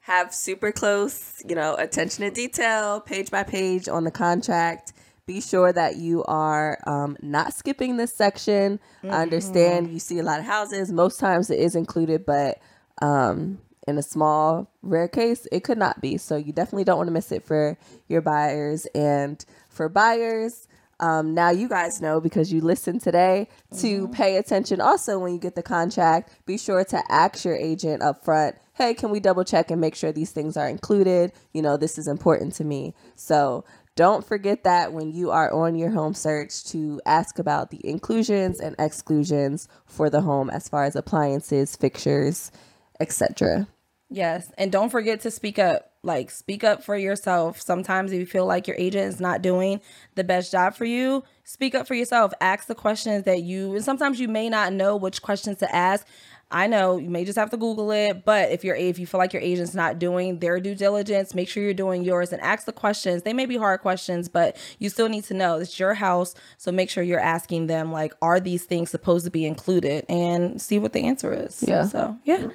have 0.00 0.34
super 0.34 0.72
close, 0.72 1.42
you 1.48 1.54
know, 1.54 1.74
attention 1.76 2.24
to 2.24 2.30
detail, 2.30 3.00
page 3.00 3.30
by 3.30 3.42
page 3.44 3.88
on 3.88 4.04
the 4.04 4.10
contract. 4.10 4.92
Be 5.24 5.40
sure 5.40 5.72
that 5.72 5.96
you 5.96 6.24
are 6.24 6.78
um, 6.86 7.16
not 7.22 7.54
skipping 7.54 7.96
this 7.96 8.12
section. 8.12 8.80
I 9.04 9.22
understand 9.22 9.92
you 9.92 10.00
see 10.00 10.18
a 10.18 10.22
lot 10.24 10.40
of 10.40 10.44
houses. 10.44 10.92
Most 10.92 11.20
times 11.20 11.48
it 11.48 11.60
is 11.60 11.76
included, 11.76 12.26
but 12.26 12.58
um, 13.00 13.58
in 13.86 13.98
a 13.98 14.02
small, 14.02 14.70
rare 14.82 15.08
case, 15.08 15.46
it 15.50 15.64
could 15.64 15.78
not 15.78 16.00
be. 16.00 16.16
So 16.16 16.36
you 16.36 16.52
definitely 16.52 16.84
don't 16.84 16.98
want 16.98 17.08
to 17.08 17.12
miss 17.12 17.32
it 17.32 17.44
for 17.44 17.76
your 18.08 18.20
buyers. 18.20 18.86
And 18.94 19.44
for 19.68 19.88
buyers, 19.88 20.68
um, 21.00 21.34
now 21.34 21.50
you 21.50 21.68
guys 21.68 22.00
know 22.00 22.20
because 22.20 22.52
you 22.52 22.60
listened 22.60 23.00
today 23.00 23.48
to 23.80 24.06
pay 24.08 24.36
attention 24.36 24.80
also 24.80 25.18
when 25.18 25.32
you 25.32 25.40
get 25.40 25.56
the 25.56 25.62
contract. 25.62 26.32
Be 26.46 26.56
sure 26.56 26.84
to 26.84 27.02
ask 27.10 27.44
your 27.44 27.56
agent 27.56 28.02
up 28.02 28.24
front, 28.24 28.54
hey, 28.74 28.94
can 28.94 29.10
we 29.10 29.18
double 29.18 29.42
check 29.42 29.72
and 29.72 29.80
make 29.80 29.96
sure 29.96 30.12
these 30.12 30.30
things 30.30 30.56
are 30.56 30.68
included? 30.68 31.32
You 31.52 31.62
know, 31.62 31.76
this 31.76 31.98
is 31.98 32.06
important 32.06 32.54
to 32.54 32.64
me. 32.64 32.94
So 33.16 33.64
don't 33.96 34.24
forget 34.24 34.62
that 34.62 34.92
when 34.92 35.10
you 35.10 35.32
are 35.32 35.52
on 35.52 35.74
your 35.74 35.90
home 35.90 36.14
search 36.14 36.64
to 36.66 37.00
ask 37.04 37.40
about 37.40 37.70
the 37.70 37.80
inclusions 37.84 38.60
and 38.60 38.76
exclusions 38.78 39.68
for 39.84 40.08
the 40.08 40.20
home 40.20 40.50
as 40.50 40.68
far 40.68 40.84
as 40.84 40.94
appliances, 40.94 41.74
fixtures, 41.74 42.52
etc. 43.00 43.66
Yes, 44.12 44.52
and 44.58 44.70
don't 44.70 44.90
forget 44.90 45.20
to 45.22 45.30
speak 45.30 45.58
up. 45.58 45.88
Like 46.04 46.32
speak 46.32 46.64
up 46.64 46.82
for 46.82 46.96
yourself. 46.96 47.60
Sometimes 47.60 48.10
if 48.12 48.18
you 48.18 48.26
feel 48.26 48.44
like 48.44 48.66
your 48.66 48.76
agent 48.76 49.06
is 49.06 49.20
not 49.20 49.40
doing 49.40 49.80
the 50.16 50.24
best 50.24 50.50
job 50.50 50.74
for 50.74 50.84
you, 50.84 51.22
speak 51.44 51.76
up 51.76 51.86
for 51.86 51.94
yourself. 51.94 52.32
Ask 52.40 52.66
the 52.66 52.74
questions 52.74 53.24
that 53.24 53.42
you 53.42 53.72
and 53.74 53.84
sometimes 53.84 54.18
you 54.18 54.26
may 54.26 54.48
not 54.48 54.72
know 54.72 54.96
which 54.96 55.22
questions 55.22 55.58
to 55.58 55.74
ask. 55.74 56.04
I 56.50 56.66
know 56.66 56.98
you 56.98 57.08
may 57.08 57.24
just 57.24 57.38
have 57.38 57.50
to 57.50 57.56
Google 57.56 57.92
it, 57.92 58.24
but 58.24 58.50
if 58.50 58.64
you're 58.64 58.74
if 58.74 58.98
you 58.98 59.06
feel 59.06 59.18
like 59.18 59.32
your 59.32 59.42
agent's 59.42 59.74
not 59.74 60.00
doing 60.00 60.40
their 60.40 60.58
due 60.58 60.74
diligence, 60.74 61.36
make 61.36 61.48
sure 61.48 61.62
you're 61.62 61.72
doing 61.72 62.02
yours 62.02 62.32
and 62.32 62.42
ask 62.42 62.66
the 62.66 62.72
questions. 62.72 63.22
They 63.22 63.32
may 63.32 63.46
be 63.46 63.56
hard 63.56 63.80
questions, 63.80 64.28
but 64.28 64.56
you 64.80 64.88
still 64.88 65.08
need 65.08 65.22
to 65.24 65.34
know 65.34 65.58
it's 65.60 65.78
your 65.78 65.94
house, 65.94 66.34
so 66.58 66.72
make 66.72 66.90
sure 66.90 67.04
you're 67.04 67.20
asking 67.20 67.68
them 67.68 67.92
like, 67.92 68.12
are 68.20 68.40
these 68.40 68.64
things 68.64 68.90
supposed 68.90 69.24
to 69.24 69.30
be 69.30 69.46
included, 69.46 70.04
and 70.08 70.60
see 70.60 70.80
what 70.80 70.92
the 70.92 71.06
answer 71.06 71.32
is. 71.32 71.64
Yeah. 71.66 71.86
So 71.86 72.18
yeah. 72.24 72.48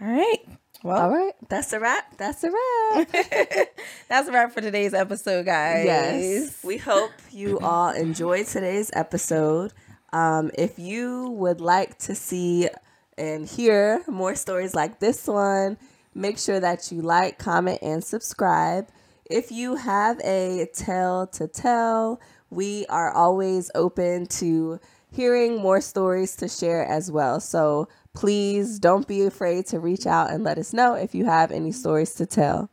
All 0.00 0.08
right. 0.08 0.57
Well, 0.84 0.96
All 0.96 1.10
right, 1.10 1.32
that's 1.48 1.72
a 1.72 1.80
wrap. 1.80 2.16
That's 2.18 2.44
a 2.44 2.50
wrap. 2.50 3.08
that's 4.08 4.28
a 4.28 4.32
wrap 4.32 4.52
for 4.52 4.60
today's 4.60 4.94
episode, 4.94 5.44
guys. 5.44 5.84
Yes. 5.84 6.62
We 6.62 6.76
hope 6.76 7.10
you 7.32 7.58
all 7.58 7.90
enjoyed 7.90 8.46
today's 8.46 8.90
episode. 8.94 9.72
Um, 10.12 10.52
if 10.56 10.78
you 10.78 11.30
would 11.30 11.60
like 11.60 11.98
to 12.00 12.14
see 12.14 12.68
and 13.16 13.46
hear 13.48 14.04
more 14.06 14.36
stories 14.36 14.74
like 14.74 15.00
this 15.00 15.26
one, 15.26 15.78
make 16.14 16.38
sure 16.38 16.60
that 16.60 16.92
you 16.92 17.02
like, 17.02 17.38
comment, 17.38 17.80
and 17.82 18.02
subscribe. 18.04 18.88
If 19.28 19.50
you 19.50 19.74
have 19.74 20.20
a 20.20 20.68
tale 20.72 21.26
to 21.32 21.48
tell, 21.48 22.20
we 22.50 22.86
are 22.86 23.10
always 23.12 23.68
open 23.74 24.26
to 24.26 24.78
hearing 25.10 25.56
more 25.60 25.80
stories 25.80 26.36
to 26.36 26.48
share 26.48 26.84
as 26.86 27.10
well. 27.10 27.40
So 27.40 27.88
please 28.18 28.80
don't 28.80 29.06
be 29.06 29.22
afraid 29.22 29.64
to 29.64 29.78
reach 29.78 30.04
out 30.04 30.28
and 30.32 30.42
let 30.42 30.58
us 30.58 30.72
know 30.72 30.94
if 30.94 31.14
you 31.14 31.24
have 31.24 31.52
any 31.52 31.70
stories 31.70 32.14
to 32.14 32.26
tell. 32.26 32.68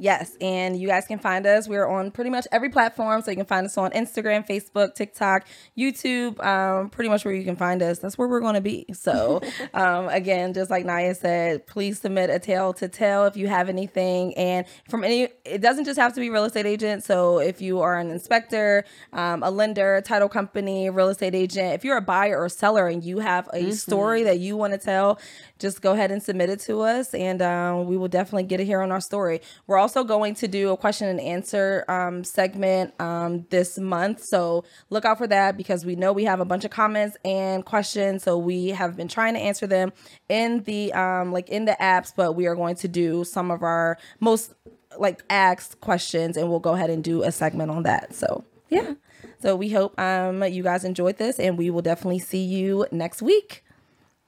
Yes, 0.00 0.34
and 0.40 0.80
you 0.80 0.88
guys 0.88 1.06
can 1.06 1.18
find 1.18 1.46
us. 1.46 1.68
We're 1.68 1.86
on 1.86 2.10
pretty 2.10 2.30
much 2.30 2.46
every 2.50 2.70
platform, 2.70 3.20
so 3.20 3.30
you 3.30 3.36
can 3.36 3.44
find 3.44 3.66
us 3.66 3.76
on 3.76 3.90
Instagram, 3.90 4.48
Facebook, 4.48 4.94
TikTok, 4.94 5.46
YouTube. 5.76 6.42
Um, 6.42 6.88
pretty 6.88 7.10
much 7.10 7.26
where 7.26 7.34
you 7.34 7.44
can 7.44 7.54
find 7.54 7.82
us. 7.82 7.98
That's 7.98 8.16
where 8.16 8.26
we're 8.26 8.40
going 8.40 8.54
to 8.54 8.62
be. 8.62 8.86
So, 8.94 9.42
um, 9.74 10.08
again, 10.08 10.54
just 10.54 10.70
like 10.70 10.86
Naya 10.86 11.14
said, 11.14 11.66
please 11.66 12.00
submit 12.00 12.30
a 12.30 12.38
tale 12.38 12.72
to 12.74 12.88
tell 12.88 13.26
if 13.26 13.36
you 13.36 13.48
have 13.48 13.68
anything. 13.68 14.34
And 14.38 14.64
from 14.88 15.04
any, 15.04 15.28
it 15.44 15.60
doesn't 15.60 15.84
just 15.84 16.00
have 16.00 16.14
to 16.14 16.20
be 16.20 16.30
real 16.30 16.44
estate 16.44 16.64
agent. 16.64 17.04
So 17.04 17.38
if 17.38 17.60
you 17.60 17.80
are 17.80 17.98
an 17.98 18.10
inspector, 18.10 18.86
um, 19.12 19.42
a 19.42 19.50
lender, 19.50 20.00
title 20.02 20.30
company, 20.30 20.88
real 20.88 21.10
estate 21.10 21.34
agent, 21.34 21.74
if 21.74 21.84
you're 21.84 21.98
a 21.98 22.02
buyer 22.02 22.42
or 22.42 22.48
seller 22.48 22.88
and 22.88 23.04
you 23.04 23.18
have 23.18 23.50
a 23.52 23.70
story 23.72 24.22
that 24.22 24.38
you 24.38 24.56
want 24.56 24.72
to 24.72 24.78
tell, 24.78 25.18
just 25.60 25.82
go 25.82 25.92
ahead 25.92 26.10
and 26.10 26.22
submit 26.22 26.48
it 26.48 26.58
to 26.60 26.80
us, 26.80 27.12
and 27.12 27.42
um, 27.42 27.84
we 27.86 27.96
will 27.96 28.08
definitely 28.08 28.44
get 28.44 28.60
it 28.60 28.64
here 28.64 28.80
on 28.80 28.90
our 28.90 29.00
story. 29.00 29.40
We're 29.66 29.76
also 29.90 30.04
going 30.04 30.36
to 30.36 30.46
do 30.46 30.70
a 30.70 30.76
question 30.76 31.08
and 31.08 31.20
answer 31.20 31.84
um, 31.88 32.22
segment 32.22 32.94
um, 33.00 33.44
this 33.50 33.76
month, 33.76 34.22
so 34.22 34.64
look 34.88 35.04
out 35.04 35.18
for 35.18 35.26
that 35.26 35.56
because 35.56 35.84
we 35.84 35.96
know 35.96 36.12
we 36.12 36.22
have 36.24 36.38
a 36.38 36.44
bunch 36.44 36.64
of 36.64 36.70
comments 36.70 37.16
and 37.24 37.64
questions. 37.64 38.22
So 38.22 38.38
we 38.38 38.68
have 38.68 38.96
been 38.96 39.08
trying 39.08 39.34
to 39.34 39.40
answer 39.40 39.66
them 39.66 39.92
in 40.28 40.62
the 40.62 40.92
um, 40.92 41.32
like 41.32 41.48
in 41.48 41.64
the 41.64 41.76
apps, 41.80 42.12
but 42.14 42.34
we 42.34 42.46
are 42.46 42.54
going 42.54 42.76
to 42.76 42.86
do 42.86 43.24
some 43.24 43.50
of 43.50 43.64
our 43.64 43.98
most 44.20 44.54
like 44.96 45.24
asked 45.28 45.80
questions, 45.80 46.36
and 46.36 46.48
we'll 46.48 46.60
go 46.60 46.74
ahead 46.74 46.90
and 46.90 47.02
do 47.02 47.24
a 47.24 47.32
segment 47.32 47.72
on 47.72 47.82
that. 47.82 48.14
So 48.14 48.44
yeah. 48.68 48.94
So 49.42 49.56
we 49.56 49.70
hope 49.70 49.98
um, 49.98 50.44
you 50.44 50.62
guys 50.62 50.84
enjoyed 50.84 51.16
this, 51.16 51.40
and 51.40 51.58
we 51.58 51.70
will 51.70 51.82
definitely 51.82 52.20
see 52.20 52.44
you 52.44 52.86
next 52.92 53.22
week. 53.22 53.64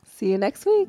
See 0.04 0.32
you 0.32 0.38
next 0.38 0.66
week. 0.66 0.88